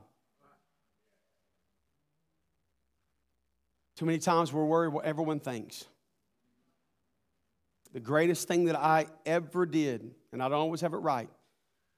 Too 3.95 4.05
many 4.05 4.17
times 4.17 4.51
we're 4.51 4.65
worried 4.65 4.93
what 4.93 5.05
everyone 5.05 5.39
thinks. 5.39 5.85
The 7.93 7.99
greatest 7.99 8.47
thing 8.47 8.65
that 8.65 8.75
I 8.75 9.07
ever 9.25 9.65
did, 9.65 10.15
and 10.31 10.41
I 10.41 10.47
don't 10.47 10.59
always 10.59 10.81
have 10.81 10.93
it 10.93 10.97
right, 10.97 11.29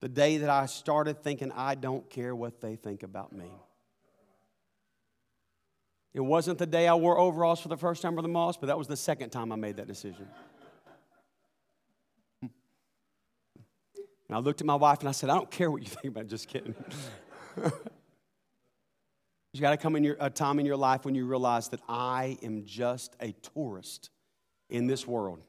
the 0.01 0.09
day 0.09 0.39
that 0.39 0.49
I 0.49 0.65
started 0.65 1.23
thinking, 1.23 1.51
I 1.53 1.75
don't 1.75 2.09
care 2.09 2.35
what 2.35 2.59
they 2.59 2.75
think 2.75 3.03
about 3.03 3.31
me. 3.31 3.45
It 6.13 6.21
wasn't 6.21 6.59
the 6.59 6.67
day 6.67 6.87
I 6.87 6.93
wore 6.93 7.17
overalls 7.17 7.59
for 7.59 7.69
the 7.69 7.77
first 7.77 8.01
time 8.01 8.15
the 8.15 8.27
mosque, 8.27 8.59
but 8.59 8.67
that 8.67 8.77
was 8.77 8.87
the 8.87 8.97
second 8.97 9.31
time 9.31 9.51
I 9.51 9.55
made 9.55 9.77
that 9.77 9.87
decision. 9.87 10.27
And 12.41 12.51
I 14.37 14.37
looked 14.37 14.61
at 14.61 14.67
my 14.67 14.75
wife 14.75 14.99
and 14.99 15.09
I 15.09 15.11
said, 15.11 15.29
I 15.29 15.35
don't 15.35 15.51
care 15.51 15.69
what 15.69 15.81
you 15.81 15.87
think 15.87 16.05
about 16.05 16.25
it. 16.25 16.29
Just 16.29 16.47
kidding. 16.47 16.75
you 19.53 19.61
got 19.61 19.71
to 19.71 19.77
come 19.77 19.95
in 19.95 20.03
your, 20.03 20.17
a 20.19 20.29
time 20.29 20.59
in 20.59 20.65
your 20.65 20.77
life 20.77 21.03
when 21.03 21.15
you 21.15 21.25
realize 21.25 21.69
that 21.69 21.81
I 21.89 22.37
am 22.43 22.63
just 22.65 23.15
a 23.19 23.31
tourist 23.53 24.11
in 24.69 24.87
this 24.87 25.07
world. 25.07 25.41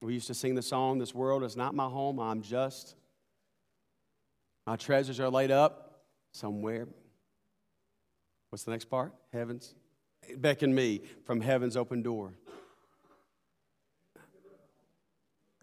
We 0.00 0.14
used 0.14 0.28
to 0.28 0.34
sing 0.34 0.54
the 0.54 0.62
song, 0.62 0.98
This 0.98 1.14
world 1.14 1.42
is 1.42 1.56
not 1.56 1.74
my 1.74 1.86
home, 1.86 2.20
I'm 2.20 2.42
just. 2.42 2.94
My 4.66 4.76
treasures 4.76 5.18
are 5.18 5.30
laid 5.30 5.50
up 5.50 6.04
somewhere 6.32 6.88
What's 8.50 8.64
the 8.64 8.70
next 8.70 8.86
part? 8.86 9.12
Heavens. 9.32 9.74
Beckon 10.36 10.74
me 10.74 11.02
from 11.24 11.40
heaven's 11.40 11.76
open 11.76 12.02
door. 12.02 12.34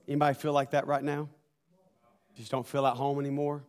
Anybody 0.08 0.36
feel 0.36 0.54
like 0.54 0.72
that 0.72 0.86
right 0.88 1.04
now? 1.04 1.30
You 2.36 2.38
just 2.38 2.52
don't 2.52 2.68
feel 2.68 2.86
at 2.86 2.96
home 2.96 3.20
anymore? 3.20 3.64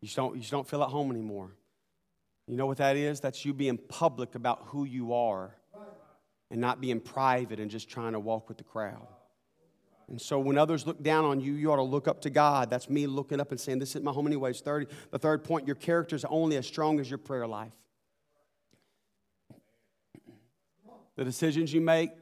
You 0.00 0.06
just 0.06 0.16
don't, 0.16 0.34
you 0.34 0.40
just 0.40 0.50
don't 0.50 0.68
feel 0.68 0.82
at 0.82 0.88
home 0.88 1.10
anymore. 1.10 1.52
You 2.46 2.56
know 2.56 2.66
what 2.66 2.78
that 2.78 2.96
is? 2.96 3.20
That's 3.20 3.44
you 3.44 3.54
being 3.54 3.78
public 3.78 4.34
about 4.34 4.62
who 4.66 4.84
you 4.84 5.12
are 5.12 5.54
and 6.50 6.60
not 6.60 6.80
being 6.80 6.98
private 6.98 7.60
and 7.60 7.70
just 7.70 7.88
trying 7.88 8.12
to 8.12 8.20
walk 8.20 8.48
with 8.48 8.58
the 8.58 8.64
crowd. 8.64 9.06
And 10.08 10.20
so 10.20 10.40
when 10.40 10.58
others 10.58 10.86
look 10.86 11.00
down 11.00 11.24
on 11.24 11.40
you, 11.40 11.52
you 11.52 11.70
ought 11.70 11.76
to 11.76 11.82
look 11.82 12.08
up 12.08 12.22
to 12.22 12.30
God. 12.30 12.68
That's 12.68 12.90
me 12.90 13.06
looking 13.06 13.40
up 13.40 13.52
and 13.52 13.60
saying, 13.60 13.78
This 13.78 13.90
isn't 13.90 14.02
my 14.02 14.10
home, 14.10 14.26
anyways. 14.26 14.60
30. 14.60 14.86
The 15.12 15.18
third 15.20 15.44
point, 15.44 15.68
your 15.68 15.76
character 15.76 16.16
is 16.16 16.24
only 16.24 16.56
as 16.56 16.66
strong 16.66 16.98
as 16.98 17.08
your 17.08 17.18
prayer 17.18 17.46
life. 17.46 17.74
The 21.20 21.24
decisions 21.26 21.70
you 21.70 21.82
make, 21.82 22.12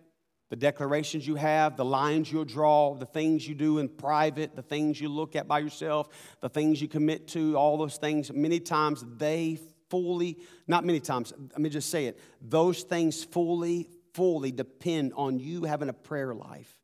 the 0.50 0.56
declarations 0.56 1.24
you 1.24 1.36
have, 1.36 1.76
the 1.76 1.84
lines 1.84 2.32
you'll 2.32 2.44
draw, 2.44 2.94
the 2.94 3.06
things 3.06 3.46
you 3.46 3.54
do 3.54 3.78
in 3.78 3.88
private, 3.88 4.56
the 4.56 4.62
things 4.62 5.00
you 5.00 5.08
look 5.08 5.36
at 5.36 5.46
by 5.46 5.60
yourself, 5.60 6.08
the 6.40 6.48
things 6.48 6.82
you 6.82 6.88
commit 6.88 7.28
to, 7.28 7.56
all 7.56 7.78
those 7.78 7.96
things, 7.96 8.32
many 8.32 8.58
times 8.58 9.04
they 9.18 9.56
fully, 9.88 10.36
not 10.66 10.84
many 10.84 10.98
times, 10.98 11.32
let 11.38 11.60
me 11.60 11.70
just 11.70 11.90
say 11.90 12.06
it, 12.06 12.18
those 12.42 12.82
things 12.82 13.22
fully, 13.22 13.88
fully 14.14 14.50
depend 14.50 15.12
on 15.14 15.38
you 15.38 15.62
having 15.62 15.88
a 15.88 15.92
prayer 15.92 16.34
life. 16.34 16.80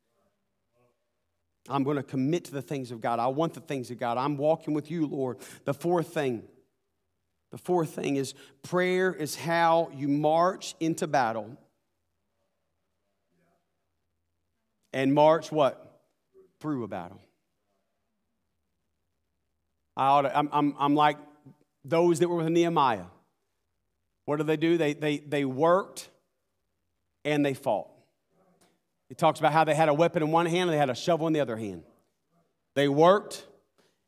I'm 1.69 1.83
going 1.83 1.97
to 1.97 2.05
commit 2.05 2.45
to 2.45 2.53
the 2.53 2.63
things 2.63 2.93
of 2.93 3.01
God. 3.01 3.19
I 3.19 3.27
want 3.27 3.55
the 3.55 3.61
things 3.61 3.91
of 3.91 3.99
God. 3.99 4.19
I'm 4.19 4.37
walking 4.37 4.73
with 4.73 4.89
you, 4.89 5.07
Lord. 5.09 5.39
The 5.65 5.75
fourth 5.75 6.15
thing 6.15 6.45
The 7.55 7.59
fourth 7.59 7.91
thing 7.91 8.17
is 8.17 8.35
prayer 8.63 9.13
is 9.13 9.37
how 9.37 9.89
you 9.95 10.07
march 10.09 10.75
into 10.81 11.07
battle. 11.07 11.57
And 14.95 15.13
march 15.13 15.51
what? 15.51 16.01
Through 16.61 16.85
a 16.85 16.89
battle. 16.89 17.21
I 19.97 20.07
ought 20.07 20.23
to, 20.23 20.39
I'm, 20.39 20.49
I'm, 20.53 20.75
I'm 20.79 20.95
like 20.95 21.19
those 21.85 22.21
that 22.21 22.29
were 22.29 22.37
with 22.37 22.49
Nehemiah. 22.49 23.05
What 24.25 24.37
did 24.37 24.47
they 24.47 24.57
do? 24.57 24.79
They, 24.79 24.95
they, 24.95 25.19
they 25.19 25.45
worked 25.45 26.09
and 27.25 27.45
they 27.45 27.55
fought. 27.55 27.89
He 29.09 29.15
talks 29.15 29.41
about 29.41 29.53
how 29.53 29.65
they 29.65 29.75
had 29.75 29.89
a 29.89 29.95
weapon 29.95 30.23
in 30.23 30.31
one 30.31 30.47
hand 30.47 30.71
and 30.71 30.71
they 30.71 30.79
had 30.79 30.91
a 30.91 30.95
shovel 30.95 31.27
in 31.27 31.33
the 31.33 31.41
other 31.41 31.57
hand. 31.57 31.83
They 32.75 32.89
worked 32.89 33.45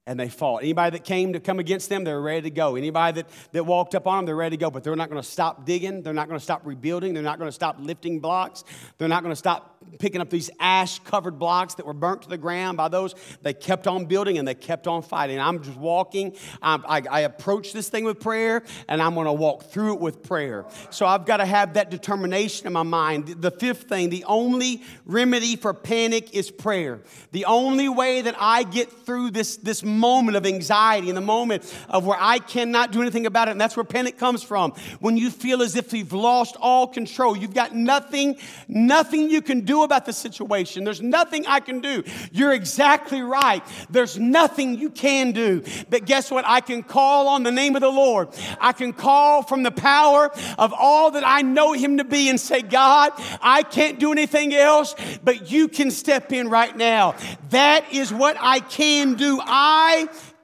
and 0.06 0.18
they 0.20 0.28
fought. 0.28 0.62
Anybody 0.62 0.98
that 0.98 1.04
came 1.04 1.32
to 1.32 1.40
come 1.40 1.58
against 1.58 1.88
them, 1.88 2.04
they 2.04 2.12
were 2.12 2.22
ready 2.22 2.42
to 2.42 2.50
go. 2.50 2.76
Anybody 2.76 3.22
that, 3.22 3.30
that 3.52 3.64
walked 3.64 3.94
up 3.94 4.06
on 4.06 4.18
them, 4.18 4.26
they're 4.26 4.36
ready 4.36 4.56
to 4.56 4.60
go. 4.60 4.70
But 4.70 4.84
they're 4.84 4.94
not 4.94 5.10
going 5.10 5.20
to 5.20 5.28
stop 5.28 5.66
digging. 5.66 6.02
They're 6.02 6.14
not 6.14 6.28
going 6.28 6.38
to 6.38 6.44
stop 6.44 6.62
rebuilding. 6.64 7.12
They're 7.12 7.22
not 7.22 7.38
going 7.38 7.48
to 7.48 7.54
stop 7.54 7.76
lifting 7.80 8.20
blocks. 8.20 8.62
They're 8.98 9.08
not 9.08 9.22
going 9.22 9.32
to 9.32 9.36
stop 9.36 9.76
picking 9.98 10.20
up 10.20 10.30
these 10.30 10.50
ash 10.60 10.98
covered 11.00 11.38
blocks 11.38 11.74
that 11.74 11.86
were 11.86 11.92
burnt 11.92 12.22
to 12.22 12.28
the 12.28 12.38
ground 12.38 12.76
by 12.76 12.88
those. 12.88 13.14
They 13.42 13.54
kept 13.54 13.86
on 13.86 14.06
building 14.06 14.38
and 14.38 14.46
they 14.46 14.54
kept 14.54 14.86
on 14.86 15.02
fighting. 15.02 15.40
I'm 15.40 15.62
just 15.62 15.76
walking. 15.76 16.36
I, 16.62 16.80
I, 16.86 17.02
I 17.10 17.20
approach 17.20 17.72
this 17.72 17.88
thing 17.88 18.04
with 18.04 18.20
prayer 18.20 18.62
and 18.88 19.02
I'm 19.02 19.14
going 19.14 19.26
to 19.26 19.32
walk 19.32 19.64
through 19.64 19.94
it 19.94 20.00
with 20.00 20.22
prayer. 20.22 20.66
So 20.90 21.06
I've 21.06 21.26
got 21.26 21.38
to 21.38 21.46
have 21.46 21.74
that 21.74 21.90
determination 21.90 22.66
in 22.66 22.72
my 22.72 22.82
mind. 22.82 23.28
The 23.28 23.50
fifth 23.50 23.84
thing, 23.84 24.10
the 24.10 24.24
only 24.24 24.82
remedy 25.04 25.56
for 25.56 25.72
panic 25.74 26.34
is 26.34 26.50
prayer. 26.50 27.00
The 27.32 27.44
only 27.46 27.88
way 27.88 28.22
that 28.22 28.36
I 28.38 28.62
get 28.62 28.90
through 28.90 29.30
this, 29.30 29.56
this 29.56 29.82
moment 29.96 30.36
of 30.36 30.46
anxiety, 30.46 31.08
in 31.08 31.14
the 31.14 31.20
moment 31.20 31.64
of 31.88 32.06
where 32.06 32.18
I 32.20 32.38
cannot 32.38 32.92
do 32.92 33.00
anything 33.02 33.26
about 33.26 33.48
it. 33.48 33.52
And 33.52 33.60
that's 33.60 33.76
where 33.76 33.84
panic 33.84 34.18
comes 34.18 34.42
from. 34.42 34.72
When 35.00 35.16
you 35.16 35.30
feel 35.30 35.62
as 35.62 35.76
if 35.76 35.92
you've 35.92 36.12
lost 36.12 36.56
all 36.60 36.86
control, 36.86 37.36
you've 37.36 37.54
got 37.54 37.74
nothing, 37.74 38.36
nothing 38.68 39.30
you 39.30 39.42
can 39.42 39.62
do 39.62 39.82
about 39.82 40.06
the 40.06 40.12
situation. 40.12 40.84
There's 40.84 41.02
nothing 41.02 41.46
I 41.46 41.60
can 41.60 41.80
do. 41.80 42.04
You're 42.32 42.52
exactly 42.52 43.22
right. 43.22 43.62
There's 43.90 44.18
nothing 44.18 44.78
you 44.78 44.90
can 44.90 45.32
do. 45.32 45.62
But 45.88 46.04
guess 46.04 46.30
what? 46.30 46.44
I 46.46 46.60
can 46.60 46.82
call 46.82 47.28
on 47.28 47.42
the 47.42 47.52
name 47.52 47.74
of 47.76 47.80
the 47.80 47.90
Lord. 47.90 48.28
I 48.60 48.72
can 48.72 48.92
call 48.92 49.42
from 49.42 49.62
the 49.62 49.70
power 49.70 50.30
of 50.58 50.72
all 50.72 51.12
that 51.12 51.26
I 51.26 51.42
know 51.42 51.72
Him 51.72 51.98
to 51.98 52.04
be 52.04 52.28
and 52.28 52.38
say, 52.38 52.62
God, 52.62 53.12
I 53.40 53.62
can't 53.62 53.98
do 53.98 54.12
anything 54.12 54.54
else, 54.54 54.94
but 55.24 55.50
you 55.50 55.68
can 55.68 55.90
step 55.90 56.32
in 56.32 56.48
right 56.48 56.76
now. 56.76 57.14
That 57.50 57.92
is 57.92 58.12
what 58.12 58.36
I 58.38 58.60
can 58.60 59.14
do. 59.14 59.40
I 59.42 59.85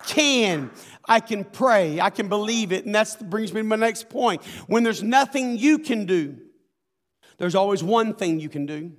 can. 0.06 0.70
I 1.06 1.20
can 1.20 1.44
pray. 1.44 2.00
I 2.00 2.10
can 2.10 2.28
believe 2.28 2.72
it. 2.72 2.84
And 2.84 2.94
that 2.94 3.16
brings 3.28 3.52
me 3.52 3.60
to 3.60 3.66
my 3.66 3.76
next 3.76 4.08
point. 4.08 4.44
When 4.66 4.82
there's 4.82 5.02
nothing 5.02 5.58
you 5.58 5.78
can 5.78 6.06
do, 6.06 6.38
there's 7.38 7.54
always 7.54 7.82
one 7.82 8.14
thing 8.14 8.40
you 8.40 8.48
can 8.48 8.66
do, 8.66 8.92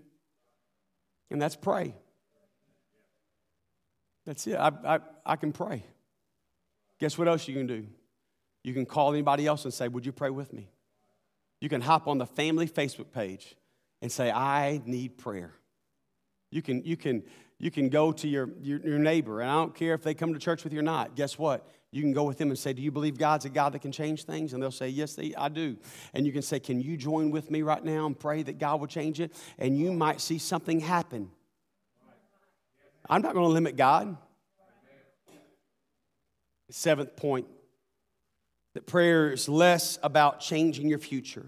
and 1.32 1.42
that's 1.42 1.56
pray. 1.56 1.96
That's 4.26 4.46
it. 4.48 4.56
I, 4.56 4.72
I, 4.86 5.00
I 5.26 5.36
can 5.36 5.52
pray. 5.52 5.84
Guess 7.00 7.18
what 7.18 7.28
else 7.28 7.48
you 7.48 7.56
can 7.56 7.68
do? 7.68 7.86
You 8.64 8.74
can 8.74 8.86
call 8.86 9.12
anybody 9.12 9.46
else 9.46 9.66
and 9.66 9.74
say, 9.74 9.88
Would 9.88 10.06
you 10.06 10.12
pray 10.12 10.30
with 10.30 10.54
me? 10.54 10.70
You 11.60 11.70
can 11.70 11.82
hop 11.82 12.08
on 12.08 12.18
the 12.18 12.26
family 12.26 12.68
Facebook 12.68 13.12
page 13.12 13.56
and 14.02 14.12
say, 14.12 14.32
I 14.32 14.82
need 14.86 15.18
prayer. 15.18 15.54
You 16.52 16.62
can, 16.62 16.84
you 16.84 16.98
can, 16.98 17.24
you 17.64 17.72
can 17.72 17.88
go 17.88 18.12
to 18.12 18.28
your, 18.28 18.50
your, 18.62 18.82
your, 18.82 19.00
neighbor, 19.00 19.40
and 19.40 19.50
I 19.50 19.54
don't 19.54 19.74
care 19.74 19.94
if 19.94 20.04
they 20.04 20.14
come 20.14 20.34
to 20.34 20.40
church 20.40 20.66
with 20.66 20.74
you 20.74 20.80
or 20.80 20.84
not. 20.84 21.16
Guess 21.16 21.40
what? 21.40 21.66
You 21.92 22.02
can 22.02 22.12
go 22.12 22.26
with 22.26 22.38
them 22.38 22.50
and 22.50 22.60
say, 22.60 22.74
Do 22.74 22.82
you 22.82 22.92
believe 22.92 23.18
God's 23.18 23.46
a 23.46 23.50
God 23.50 23.74
that 23.74 23.80
can 23.80 23.94
change 23.94 24.26
things? 24.26 24.52
And 24.52 24.62
they'll 24.62 24.70
say, 24.70 24.90
Yes, 24.90 25.14
they, 25.16 25.34
I 25.38 25.48
do. 25.48 25.78
And 26.14 26.26
you 26.26 26.34
can 26.34 26.42
say, 26.42 26.60
Can 26.60 26.82
you 26.82 26.98
join 26.98 27.32
with 27.32 27.50
me 27.50 27.62
right 27.62 27.82
now 27.82 28.06
and 28.06 28.20
pray 28.20 28.44
that 28.44 28.60
God 28.60 28.82
will 28.82 28.88
change 28.88 29.22
it? 29.22 29.32
And 29.58 29.78
you 29.78 29.94
might 29.94 30.20
see 30.20 30.40
something 30.40 30.82
happen. 30.82 31.32
I'm 33.10 33.22
not 33.22 33.34
going 33.34 33.46
to 33.46 33.54
limit 33.54 33.78
God. 33.78 34.18
Seventh 36.70 37.16
point 37.16 37.48
that 38.74 38.88
prayer 38.88 39.32
is 39.32 39.48
less 39.48 40.00
about 40.04 40.42
changing 40.42 40.90
your 40.90 41.00
future 41.00 41.46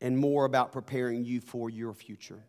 and 0.00 0.18
more 0.18 0.46
about 0.46 0.72
preparing 0.72 1.24
you 1.24 1.40
for 1.40 1.70
your 1.70 1.94
future. 1.94 2.42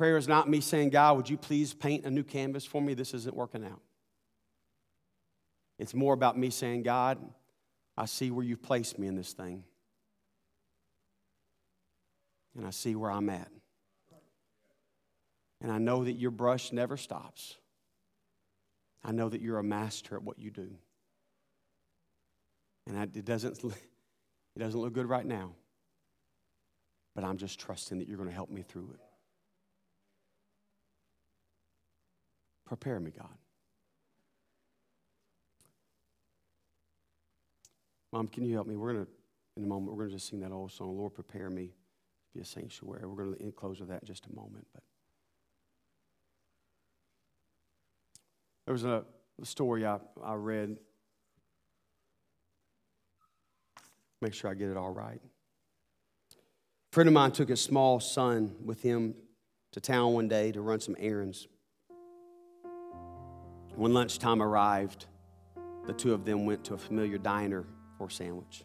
Prayer 0.00 0.16
is 0.16 0.26
not 0.26 0.48
me 0.48 0.62
saying, 0.62 0.88
God, 0.88 1.18
would 1.18 1.28
you 1.28 1.36
please 1.36 1.74
paint 1.74 2.06
a 2.06 2.10
new 2.10 2.22
canvas 2.24 2.64
for 2.64 2.80
me? 2.80 2.94
This 2.94 3.12
isn't 3.12 3.36
working 3.36 3.62
out. 3.62 3.82
It's 5.78 5.92
more 5.92 6.14
about 6.14 6.38
me 6.38 6.48
saying, 6.48 6.84
God, 6.84 7.18
I 7.98 8.06
see 8.06 8.30
where 8.30 8.42
you've 8.42 8.62
placed 8.62 8.98
me 8.98 9.08
in 9.08 9.14
this 9.14 9.34
thing. 9.34 9.62
And 12.56 12.66
I 12.66 12.70
see 12.70 12.94
where 12.94 13.10
I'm 13.10 13.28
at. 13.28 13.50
And 15.60 15.70
I 15.70 15.76
know 15.76 16.02
that 16.02 16.14
your 16.14 16.30
brush 16.30 16.72
never 16.72 16.96
stops. 16.96 17.58
I 19.04 19.12
know 19.12 19.28
that 19.28 19.42
you're 19.42 19.58
a 19.58 19.62
master 19.62 20.16
at 20.16 20.22
what 20.22 20.38
you 20.38 20.50
do. 20.50 20.70
And 22.86 22.98
I, 22.98 23.02
it, 23.02 23.26
doesn't, 23.26 23.62
it 23.64 24.58
doesn't 24.58 24.80
look 24.80 24.94
good 24.94 25.10
right 25.10 25.26
now. 25.26 25.52
But 27.14 27.24
I'm 27.24 27.36
just 27.36 27.60
trusting 27.60 27.98
that 27.98 28.08
you're 28.08 28.16
going 28.16 28.30
to 28.30 28.34
help 28.34 28.48
me 28.48 28.62
through 28.62 28.92
it. 28.94 29.09
Prepare 32.70 33.00
me, 33.00 33.10
God. 33.10 33.26
Mom, 38.12 38.28
can 38.28 38.44
you 38.44 38.54
help 38.54 38.68
me? 38.68 38.76
We're 38.76 38.92
going 38.92 39.06
to, 39.06 39.10
in 39.56 39.64
a 39.64 39.66
moment, 39.66 39.90
we're 39.90 40.04
going 40.04 40.10
to 40.10 40.14
just 40.14 40.28
sing 40.28 40.38
that 40.38 40.52
old 40.52 40.70
song, 40.70 40.96
Lord, 40.96 41.12
prepare 41.12 41.50
me 41.50 41.66
to 41.66 41.72
be 42.32 42.40
a 42.40 42.44
sanctuary. 42.44 43.04
We're 43.08 43.24
going 43.24 43.34
to 43.36 43.50
close 43.50 43.80
with 43.80 43.88
that 43.88 44.02
in 44.02 44.06
just 44.06 44.26
a 44.26 44.36
moment. 44.36 44.68
But 44.72 44.84
there 48.66 48.72
was 48.72 48.84
a, 48.84 49.02
story 49.42 49.84
I, 49.84 49.98
I 50.22 50.34
read. 50.34 50.76
Make 54.20 54.32
sure 54.32 54.48
I 54.48 54.54
get 54.54 54.68
it 54.68 54.76
all 54.76 54.92
right. 54.92 55.20
A 56.30 56.94
friend 56.94 57.08
of 57.08 57.14
mine 57.14 57.32
took 57.32 57.48
his 57.48 57.60
small 57.60 57.98
son 57.98 58.54
with 58.64 58.80
him 58.80 59.16
to 59.72 59.80
town 59.80 60.12
one 60.12 60.28
day 60.28 60.52
to 60.52 60.60
run 60.60 60.78
some 60.78 60.94
errands. 61.00 61.48
When 63.80 63.94
lunchtime 63.94 64.42
arrived, 64.42 65.06
the 65.86 65.94
two 65.94 66.12
of 66.12 66.26
them 66.26 66.44
went 66.44 66.64
to 66.64 66.74
a 66.74 66.76
familiar 66.76 67.16
diner 67.16 67.64
for 67.96 68.08
a 68.08 68.10
sandwich. 68.10 68.62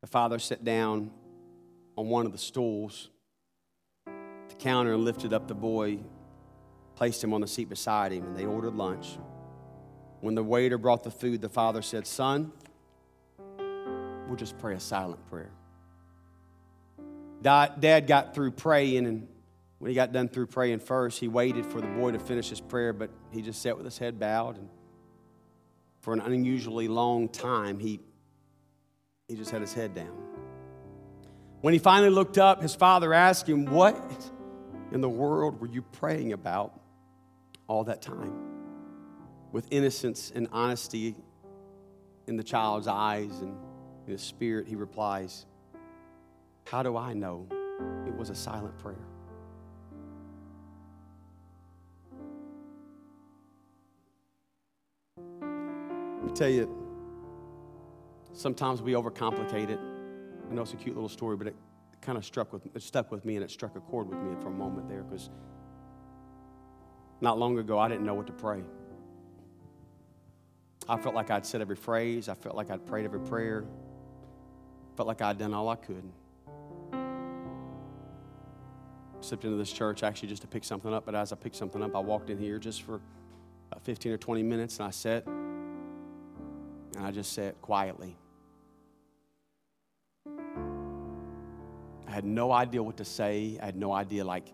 The 0.00 0.06
father 0.06 0.38
sat 0.38 0.62
down 0.62 1.10
on 1.98 2.08
one 2.08 2.24
of 2.24 2.30
the 2.30 2.38
stools 2.38 3.10
the 4.06 4.54
counter 4.60 4.94
and 4.94 5.04
lifted 5.04 5.32
up 5.32 5.48
the 5.48 5.56
boy, 5.56 5.98
placed 6.94 7.24
him 7.24 7.34
on 7.34 7.40
the 7.40 7.48
seat 7.48 7.68
beside 7.68 8.12
him, 8.12 8.26
and 8.26 8.36
they 8.36 8.46
ordered 8.46 8.76
lunch. 8.76 9.18
When 10.20 10.36
the 10.36 10.44
waiter 10.44 10.78
brought 10.78 11.02
the 11.02 11.10
food, 11.10 11.42
the 11.42 11.48
father 11.48 11.82
said, 11.82 12.06
Son, 12.06 12.52
we'll 13.58 14.36
just 14.36 14.56
pray 14.58 14.76
a 14.76 14.80
silent 14.80 15.28
prayer. 15.28 15.50
Dad 17.42 18.06
got 18.06 18.36
through 18.36 18.52
praying 18.52 19.08
and 19.08 19.26
when 19.84 19.90
he 19.90 19.94
got 19.94 20.12
done 20.12 20.30
through 20.30 20.46
praying 20.46 20.78
first, 20.78 21.20
he 21.20 21.28
waited 21.28 21.66
for 21.66 21.78
the 21.78 21.86
boy 21.88 22.10
to 22.10 22.18
finish 22.18 22.48
his 22.48 22.58
prayer, 22.58 22.94
but 22.94 23.10
he 23.30 23.42
just 23.42 23.60
sat 23.60 23.76
with 23.76 23.84
his 23.84 23.98
head 23.98 24.18
bowed. 24.18 24.56
And 24.56 24.70
for 26.00 26.14
an 26.14 26.20
unusually 26.20 26.88
long 26.88 27.28
time, 27.28 27.78
he, 27.78 28.00
he 29.28 29.36
just 29.36 29.50
had 29.50 29.60
his 29.60 29.74
head 29.74 29.94
down. 29.94 30.16
When 31.60 31.74
he 31.74 31.78
finally 31.78 32.08
looked 32.08 32.38
up, 32.38 32.62
his 32.62 32.74
father 32.74 33.12
asked 33.12 33.46
him, 33.46 33.66
What 33.66 33.94
in 34.90 35.02
the 35.02 35.08
world 35.10 35.60
were 35.60 35.68
you 35.68 35.82
praying 35.82 36.32
about 36.32 36.80
all 37.66 37.84
that 37.84 38.00
time? 38.00 38.32
With 39.52 39.66
innocence 39.70 40.32
and 40.34 40.48
honesty 40.50 41.14
in 42.26 42.38
the 42.38 42.42
child's 42.42 42.86
eyes 42.86 43.38
and 43.42 43.54
in 44.06 44.12
his 44.12 44.22
spirit, 44.22 44.66
he 44.66 44.76
replies, 44.76 45.44
How 46.66 46.82
do 46.82 46.96
I 46.96 47.12
know 47.12 47.46
it 48.06 48.16
was 48.16 48.30
a 48.30 48.34
silent 48.34 48.78
prayer? 48.78 48.96
Tell 56.30 56.48
you, 56.48 56.68
sometimes 58.32 58.82
we 58.82 58.92
overcomplicate 58.92 59.70
it. 59.70 59.80
I 60.50 60.54
know 60.54 60.62
it's 60.62 60.72
a 60.72 60.76
cute 60.76 60.94
little 60.94 61.08
story, 61.08 61.36
but 61.36 61.46
it 61.46 61.56
kind 62.00 62.18
of 62.18 62.24
struck 62.24 62.52
with 62.52 62.66
it 62.74 62.82
stuck 62.82 63.10
with 63.10 63.24
me 63.24 63.36
and 63.36 63.44
it 63.44 63.50
struck 63.50 63.76
a 63.76 63.80
chord 63.80 64.08
with 64.08 64.18
me 64.18 64.34
for 64.42 64.48
a 64.48 64.50
moment 64.50 64.88
there 64.88 65.02
because 65.02 65.30
not 67.22 67.38
long 67.38 67.58
ago 67.58 67.78
I 67.78 67.88
didn't 67.88 68.04
know 68.04 68.14
what 68.14 68.26
to 68.26 68.32
pray. 68.32 68.62
I 70.86 70.98
felt 70.98 71.14
like 71.14 71.30
I'd 71.30 71.46
said 71.46 71.62
every 71.62 71.76
phrase. 71.76 72.28
I 72.28 72.34
felt 72.34 72.56
like 72.56 72.70
I'd 72.70 72.84
prayed 72.84 73.06
every 73.06 73.20
prayer. 73.20 73.64
Felt 74.96 75.08
like 75.08 75.22
I'd 75.22 75.38
done 75.38 75.54
all 75.54 75.68
I 75.70 75.76
could. 75.76 76.04
Slipped 79.20 79.44
into 79.44 79.56
this 79.56 79.72
church 79.72 80.02
actually 80.02 80.28
just 80.28 80.42
to 80.42 80.48
pick 80.48 80.62
something 80.62 80.92
up, 80.92 81.06
but 81.06 81.14
as 81.14 81.32
I 81.32 81.36
picked 81.36 81.56
something 81.56 81.82
up, 81.82 81.96
I 81.96 82.00
walked 82.00 82.28
in 82.28 82.38
here 82.38 82.58
just 82.58 82.82
for 82.82 83.00
15 83.82 84.12
or 84.12 84.18
20 84.18 84.42
minutes, 84.42 84.78
and 84.78 84.86
I 84.86 84.90
sat 84.90 85.26
and 86.96 87.04
I 87.04 87.10
just 87.10 87.32
sat 87.32 87.60
quietly. 87.60 88.16
I 92.06 92.10
had 92.10 92.24
no 92.24 92.52
idea 92.52 92.82
what 92.82 92.96
to 92.98 93.04
say. 93.04 93.58
I 93.60 93.66
had 93.66 93.76
no 93.76 93.92
idea, 93.92 94.24
like, 94.24 94.52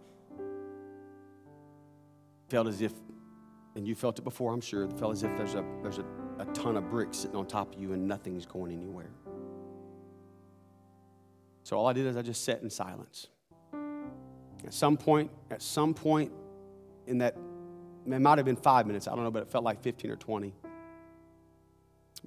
felt 2.49 2.67
as 2.67 2.81
if, 2.81 2.93
and 3.77 3.87
you 3.87 3.95
felt 3.95 4.19
it 4.19 4.23
before, 4.23 4.53
I'm 4.53 4.61
sure, 4.61 4.89
felt 4.91 5.13
as 5.13 5.23
if 5.23 5.37
there's 5.37 5.55
a, 5.55 5.65
there's 5.83 5.99
a, 5.99 6.05
a 6.39 6.47
ton 6.47 6.77
of 6.77 6.89
bricks 6.91 7.19
sitting 7.19 7.37
on 7.37 7.47
top 7.47 7.75
of 7.75 7.81
you 7.81 7.93
and 7.93 8.07
nothing's 8.09 8.47
going 8.47 8.73
anywhere. 8.73 9.11
So 11.63 11.77
all 11.77 11.87
I 11.87 11.93
did 11.93 12.07
is 12.07 12.17
I 12.17 12.23
just 12.23 12.45
sat 12.45 12.63
in 12.63 12.71
silence. 12.71 13.29
At 14.65 14.75
some 14.75 14.97
point, 14.97 15.31
at 15.51 15.63
some 15.63 15.95
point 15.95 16.33
in 17.07 17.19
that, 17.19 17.37
it 18.07 18.19
might 18.19 18.39
have 18.39 18.45
been 18.45 18.57
five 18.57 18.87
minutes, 18.87 19.07
I 19.07 19.15
don't 19.15 19.25
know, 19.25 19.31
but 19.31 19.43
it 19.43 19.51
felt 19.51 19.65
like 19.65 19.83
15 19.83 20.11
or 20.11 20.17
20. 20.17 20.55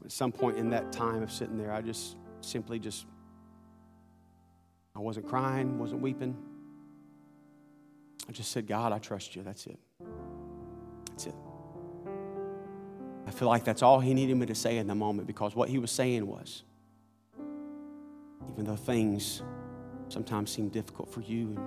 At 0.03 0.11
some 0.11 0.31
point 0.31 0.57
in 0.57 0.69
that 0.71 0.91
time 0.91 1.23
of 1.23 1.31
sitting 1.31 1.57
there, 1.57 1.71
I 1.71 1.81
just 1.81 2.17
simply 2.41 2.79
just, 2.79 3.05
I 4.95 4.99
wasn't 4.99 5.27
crying, 5.27 5.79
wasn't 5.79 6.01
weeping. 6.01 6.35
I 8.27 8.31
just 8.31 8.51
said, 8.51 8.67
God, 8.67 8.91
I 8.91 8.99
trust 8.99 9.35
you. 9.35 9.43
That's 9.43 9.65
it. 9.67 9.79
That's 11.09 11.27
it. 11.27 11.35
I 13.25 13.31
feel 13.31 13.47
like 13.47 13.63
that's 13.63 13.81
all 13.81 13.99
he 13.99 14.13
needed 14.13 14.35
me 14.35 14.45
to 14.47 14.55
say 14.55 14.77
in 14.77 14.87
the 14.87 14.95
moment 14.95 15.27
because 15.27 15.55
what 15.55 15.69
he 15.69 15.77
was 15.77 15.91
saying 15.91 16.27
was, 16.27 16.63
even 18.51 18.65
though 18.65 18.75
things 18.75 19.41
sometimes 20.09 20.51
seem 20.51 20.69
difficult 20.69 21.09
for 21.09 21.21
you 21.21 21.57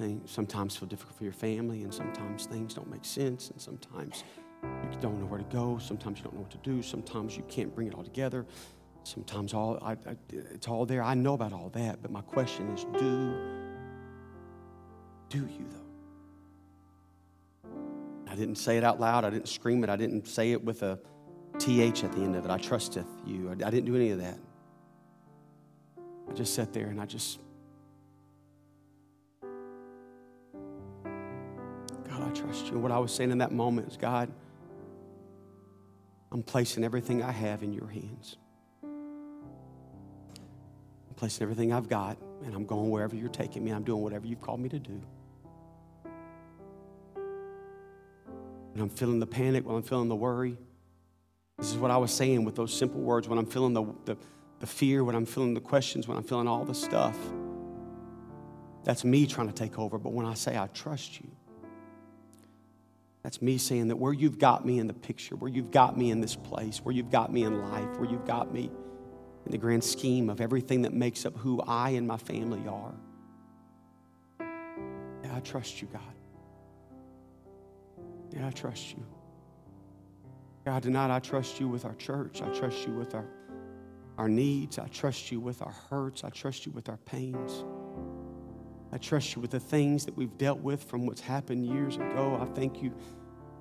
and 0.00 0.28
sometimes 0.28 0.76
feel 0.76 0.88
difficult 0.88 1.16
for 1.16 1.24
your 1.24 1.32
family 1.32 1.82
and 1.82 1.92
sometimes 1.92 2.46
things 2.46 2.72
don't 2.72 2.90
make 2.90 3.04
sense 3.04 3.50
and 3.50 3.60
sometimes 3.60 4.24
you 4.62 4.98
don't 5.00 5.18
know 5.18 5.26
where 5.26 5.38
to 5.38 5.44
go. 5.44 5.78
Sometimes 5.78 6.18
you 6.18 6.24
don't 6.24 6.34
know 6.34 6.40
what 6.40 6.50
to 6.50 6.58
do. 6.58 6.82
Sometimes 6.82 7.36
you 7.36 7.42
can't 7.48 7.74
bring 7.74 7.88
it 7.88 7.94
all 7.94 8.04
together. 8.04 8.46
Sometimes 9.04 9.52
all 9.52 9.78
I, 9.82 9.92
I, 9.92 10.16
it's 10.30 10.68
all 10.68 10.86
there. 10.86 11.02
I 11.02 11.14
know 11.14 11.34
about 11.34 11.52
all 11.52 11.70
that 11.70 12.02
but 12.02 12.10
my 12.10 12.20
question 12.20 12.68
is 12.70 12.84
do 12.98 13.34
do 15.28 15.38
you 15.38 15.66
though? 15.70 15.78
I 18.30 18.34
didn't 18.34 18.56
say 18.56 18.78
it 18.78 18.84
out 18.84 19.00
loud. 19.00 19.24
I 19.24 19.30
didn't 19.30 19.48
scream 19.48 19.84
it. 19.84 19.90
I 19.90 19.96
didn't 19.96 20.26
say 20.26 20.52
it 20.52 20.64
with 20.64 20.82
a 20.82 20.98
th 21.58 22.04
at 22.04 22.12
the 22.12 22.22
end 22.22 22.36
of 22.36 22.44
it. 22.44 22.50
I 22.50 22.58
trusteth 22.58 23.06
you. 23.26 23.50
I, 23.50 23.52
I 23.52 23.70
didn't 23.70 23.84
do 23.84 23.96
any 23.96 24.10
of 24.10 24.20
that. 24.20 24.38
I 26.30 26.32
just 26.32 26.54
sat 26.54 26.72
there 26.72 26.86
and 26.86 27.00
I 27.00 27.04
just, 27.04 27.40
God, 29.42 32.22
I 32.22 32.30
trust 32.30 32.68
you. 32.68 32.78
What 32.78 32.90
I 32.90 32.98
was 32.98 33.12
saying 33.12 33.32
in 33.32 33.38
that 33.38 33.52
moment 33.52 33.88
is, 33.88 33.98
God, 33.98 34.32
I'm 36.32 36.42
placing 36.42 36.82
everything 36.82 37.22
I 37.22 37.30
have 37.30 37.62
in 37.62 37.72
your 37.72 37.86
hands. 37.86 38.36
I'm 38.82 38.90
placing 41.14 41.42
everything 41.44 41.72
I've 41.72 41.88
got, 41.88 42.16
and 42.44 42.54
I'm 42.54 42.66
going 42.66 42.90
wherever 42.90 43.14
you're 43.14 43.28
taking 43.28 43.62
me. 43.64 43.70
I'm 43.70 43.84
doing 43.84 44.02
whatever 44.02 44.26
you've 44.26 44.40
called 44.40 44.60
me 44.60 44.68
to 44.70 44.78
do. 44.78 45.00
And 48.74 48.82
I'm 48.82 48.88
feeling 48.88 49.20
the 49.20 49.26
panic 49.26 49.66
while 49.66 49.76
I'm 49.76 49.82
feeling 49.82 50.08
the 50.08 50.16
worry. 50.16 50.56
This 51.58 51.70
is 51.70 51.76
what 51.76 51.90
I 51.90 51.98
was 51.98 52.10
saying 52.10 52.44
with 52.44 52.56
those 52.56 52.72
simple 52.72 53.00
words 53.00 53.28
when 53.28 53.38
I'm 53.38 53.46
feeling 53.46 53.74
the, 53.74 53.84
the 54.06 54.16
the 54.62 54.66
fear, 54.68 55.02
when 55.02 55.16
I'm 55.16 55.26
feeling 55.26 55.54
the 55.54 55.60
questions, 55.60 56.06
when 56.06 56.16
I'm 56.16 56.22
feeling 56.22 56.46
all 56.46 56.64
the 56.64 56.72
stuff. 56.72 57.18
That's 58.84 59.04
me 59.04 59.26
trying 59.26 59.48
to 59.48 59.52
take 59.52 59.76
over. 59.76 59.98
But 59.98 60.12
when 60.12 60.24
I 60.24 60.34
say 60.34 60.56
I 60.56 60.68
trust 60.68 61.20
you, 61.20 61.28
that's 63.22 63.40
me 63.40 63.58
saying 63.58 63.88
that 63.88 63.96
where 63.96 64.12
you've 64.12 64.38
got 64.38 64.66
me 64.66 64.78
in 64.78 64.86
the 64.86 64.94
picture, 64.94 65.36
where 65.36 65.50
you've 65.50 65.70
got 65.70 65.96
me 65.96 66.10
in 66.10 66.20
this 66.20 66.34
place, 66.34 66.78
where 66.78 66.94
you've 66.94 67.10
got 67.10 67.32
me 67.32 67.44
in 67.44 67.62
life, 67.70 67.98
where 67.98 68.08
you've 68.10 68.26
got 68.26 68.52
me 68.52 68.70
in 69.44 69.52
the 69.52 69.58
grand 69.58 69.84
scheme 69.84 70.28
of 70.28 70.40
everything 70.40 70.82
that 70.82 70.92
makes 70.92 71.24
up 71.24 71.36
who 71.36 71.60
I 71.62 71.90
and 71.90 72.06
my 72.06 72.16
family 72.16 72.66
are. 72.68 72.94
Yeah, 75.24 75.36
I 75.36 75.40
trust 75.40 75.80
you, 75.80 75.88
God. 75.92 76.02
Yeah, 78.32 78.46
I 78.48 78.50
trust 78.50 78.90
you. 78.90 79.04
God, 80.64 80.82
tonight 80.82 81.14
I 81.14 81.18
trust 81.18 81.60
you 81.60 81.68
with 81.68 81.84
our 81.84 81.94
church. 81.94 82.40
I 82.40 82.48
trust 82.48 82.86
you 82.86 82.94
with 82.94 83.14
our 83.14 83.26
our 84.18 84.28
needs. 84.28 84.78
I 84.78 84.86
trust 84.88 85.32
you 85.32 85.40
with 85.40 85.62
our 85.62 85.72
hurts. 85.72 86.22
I 86.22 86.30
trust 86.30 86.66
you 86.66 86.72
with 86.72 86.88
our 86.88 86.98
pains. 86.98 87.64
I 88.92 88.98
trust 88.98 89.34
you 89.34 89.40
with 89.40 89.50
the 89.50 89.60
things 89.60 90.04
that 90.04 90.16
we've 90.16 90.36
dealt 90.36 90.60
with 90.60 90.84
from 90.84 91.06
what's 91.06 91.22
happened 91.22 91.66
years 91.66 91.96
ago. 91.96 92.38
I 92.40 92.44
thank 92.54 92.82
you 92.82 92.92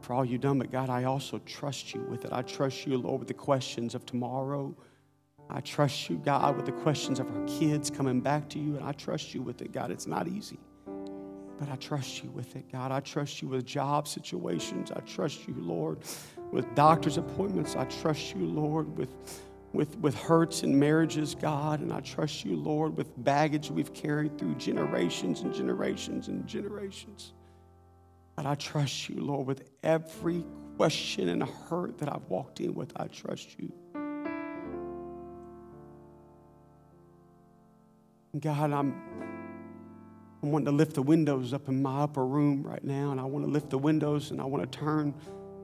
for 0.01 0.13
all 0.13 0.25
you've 0.25 0.41
done, 0.41 0.59
but 0.59 0.71
God, 0.71 0.89
I 0.89 1.05
also 1.05 1.39
trust 1.39 1.93
you 1.93 2.01
with 2.01 2.25
it. 2.25 2.33
I 2.33 2.41
trust 2.41 2.85
you, 2.85 2.97
Lord, 2.97 3.19
with 3.19 3.27
the 3.27 3.33
questions 3.33 3.95
of 3.95 4.05
tomorrow. 4.05 4.75
I 5.49 5.61
trust 5.61 6.09
you, 6.09 6.17
God, 6.17 6.57
with 6.57 6.65
the 6.65 6.71
questions 6.71 7.19
of 7.19 7.27
our 7.35 7.45
kids 7.45 7.89
coming 7.89 8.19
back 8.19 8.49
to 8.49 8.59
you, 8.59 8.75
and 8.77 8.85
I 8.85 8.91
trust 8.93 9.33
you 9.33 9.41
with 9.41 9.61
it, 9.61 9.71
God. 9.71 9.91
It's 9.91 10.07
not 10.07 10.27
easy, 10.27 10.59
but 11.59 11.69
I 11.69 11.75
trust 11.75 12.23
you 12.23 12.31
with 12.31 12.55
it, 12.55 12.71
God. 12.71 12.91
I 12.91 12.99
trust 12.99 13.41
you 13.41 13.47
with 13.47 13.65
job 13.65 14.07
situations. 14.07 14.91
I 14.91 15.01
trust 15.01 15.47
you, 15.47 15.55
Lord, 15.57 15.99
with 16.51 16.73
doctor's 16.75 17.17
appointments. 17.17 17.75
I 17.75 17.85
trust 17.85 18.35
you, 18.35 18.45
Lord, 18.45 18.97
with 18.97 19.09
with, 19.73 19.97
with 19.99 20.15
hurts 20.15 20.63
in 20.63 20.77
marriages, 20.77 21.35
God, 21.35 21.79
and 21.79 21.93
I 21.93 22.01
trust 22.01 22.43
you, 22.43 22.55
Lord, 22.55 22.97
with 22.97 23.11
baggage 23.23 23.71
we've 23.71 23.93
carried 23.93 24.37
through 24.37 24.55
generations 24.55 25.41
and 25.41 25.53
generations 25.53 26.27
and 26.27 26.45
generations. 26.45 27.33
But 28.35 28.45
I 28.45 28.55
trust 28.55 29.07
you, 29.07 29.21
Lord, 29.21 29.47
with 29.47 29.69
every 29.83 30.43
question 30.75 31.29
and 31.29 31.43
hurt 31.43 31.99
that 31.99 32.09
I've 32.13 32.27
walked 32.27 32.59
in 32.59 32.73
with, 32.73 32.91
I 32.95 33.07
trust 33.07 33.55
you. 33.59 33.71
God, 38.39 38.71
I'm, 38.71 38.95
I'm 40.41 40.51
wanting 40.51 40.65
to 40.65 40.71
lift 40.71 40.95
the 40.95 41.01
windows 41.01 41.53
up 41.53 41.67
in 41.67 41.81
my 41.81 42.01
upper 42.01 42.25
room 42.25 42.63
right 42.63 42.83
now, 42.83 43.11
and 43.11 43.19
I 43.19 43.25
want 43.25 43.45
to 43.45 43.51
lift 43.51 43.69
the 43.69 43.77
windows 43.77 44.31
and 44.31 44.41
I 44.41 44.45
want 44.45 44.69
to 44.69 44.79
turn 44.79 45.13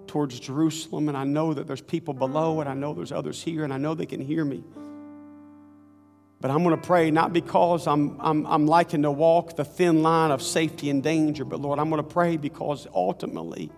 towards 0.08 0.40
Jerusalem, 0.40 1.10
and 1.10 1.18
I 1.18 1.24
know 1.24 1.54
that 1.54 1.68
there's 1.68 1.82
people 1.82 2.14
below, 2.14 2.60
and 2.60 2.70
I 2.70 2.74
know 2.74 2.94
there's 2.94 3.12
others 3.12 3.42
here, 3.42 3.64
and 3.64 3.74
I 3.74 3.78
know 3.78 3.96
they 3.96 4.06
can 4.06 4.22
hear 4.22 4.44
me. 4.44 4.64
But 6.40 6.52
I'm 6.52 6.64
going 6.64 6.76
to 6.76 6.86
pray 6.86 7.10
not 7.10 7.34
because 7.34 7.88
I'm, 7.88 8.20
I'm, 8.20 8.46
I'm 8.46 8.68
liking 8.68 9.02
to 9.02 9.12
walk 9.12 9.56
the 9.56 9.66
thin 9.66 10.04
line 10.04 10.32
of 10.32 10.42
safety 10.42 10.90
and 10.90 11.02
danger, 11.02 11.46
but 11.46 11.60
Lord, 11.60 11.80
I'm 11.80 11.90
going 11.90 12.04
to 12.04 12.08
pray 12.08 12.38
because 12.38 12.88
ultimately 12.94 13.72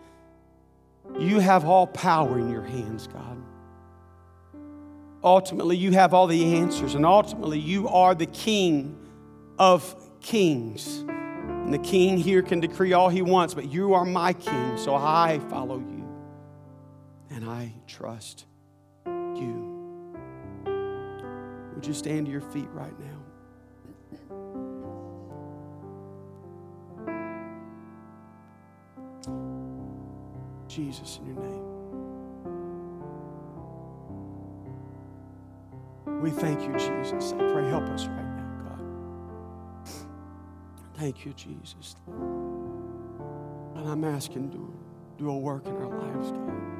you 1.17 1.39
have 1.39 1.65
all 1.65 1.87
power 1.87 2.37
in 2.37 2.49
your 2.49 2.63
hands, 2.63 3.07
God. 3.07 3.37
Ultimately, 5.23 5.75
you 5.75 5.91
have 5.91 6.13
all 6.13 6.27
the 6.27 6.55
answers, 6.55 6.95
and 6.95 7.05
ultimately, 7.05 7.59
you 7.59 7.89
are 7.89 8.15
the 8.15 8.25
King 8.25 8.97
of 9.57 9.93
kings. 10.21 10.99
And 10.99 11.73
the 11.73 11.77
king 11.77 12.17
here 12.17 12.41
can 12.41 12.61
decree 12.61 12.93
all 12.93 13.09
he 13.09 13.21
wants, 13.21 13.53
but 13.53 13.69
you 13.69 13.93
are 13.93 14.05
my 14.05 14.33
king, 14.33 14.77
so 14.77 14.95
I 14.95 15.39
follow 15.49 15.77
you 15.77 15.98
and 17.29 17.49
I 17.49 17.73
trust 17.87 18.45
you. 19.05 19.75
Would 21.75 21.85
you 21.85 21.93
stand 21.93 22.25
to 22.25 22.31
your 22.31 22.41
feet 22.41 22.67
right 22.71 22.93
now? 22.99 23.19
Jesus, 30.67 31.19
in 31.21 31.27
your 31.27 31.43
name. 31.43 31.65
We 36.21 36.31
thank 36.31 36.61
you, 36.61 36.73
Jesus. 36.73 37.33
I 37.33 37.37
pray, 37.51 37.67
help 37.69 37.83
us 37.89 38.05
right 38.05 38.35
now, 38.37 38.51
God. 38.63 38.81
Thank 40.95 41.25
you, 41.25 41.33
Jesus. 41.33 41.95
And 42.07 43.87
I'm 43.87 44.03
asking, 44.03 44.49
do, 44.49 44.73
do 45.17 45.29
a 45.29 45.37
work 45.37 45.65
in 45.67 45.75
our 45.77 45.87
lives, 45.87 46.31
God. 46.31 46.78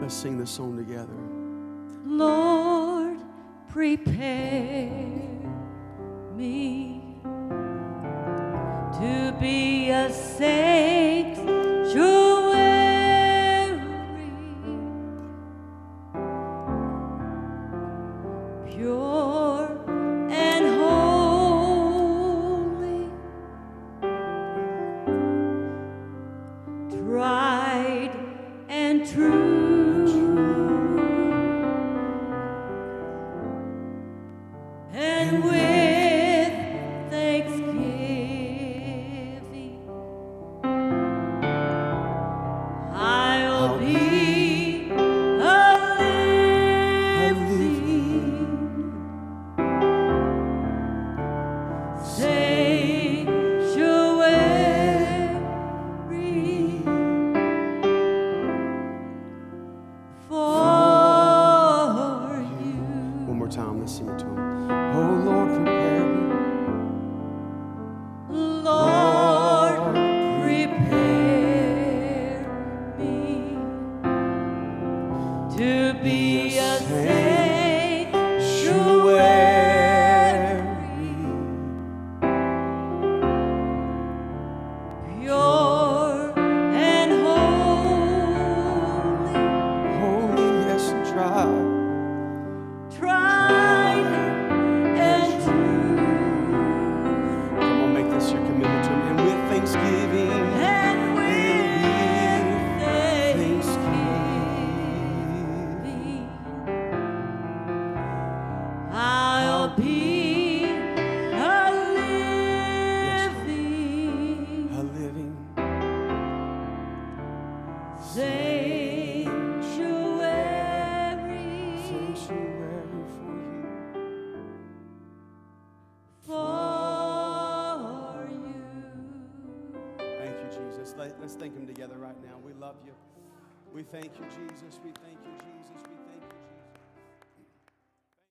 Let's 0.00 0.14
sing 0.14 0.38
this 0.38 0.50
song 0.50 0.76
together. 0.76 1.12
Lord, 2.06 3.18
prepare 3.68 4.88
me 6.34 7.18
to 8.94 9.36
be 9.38 9.90
a 9.90 10.10
sanctuary. 10.10 10.99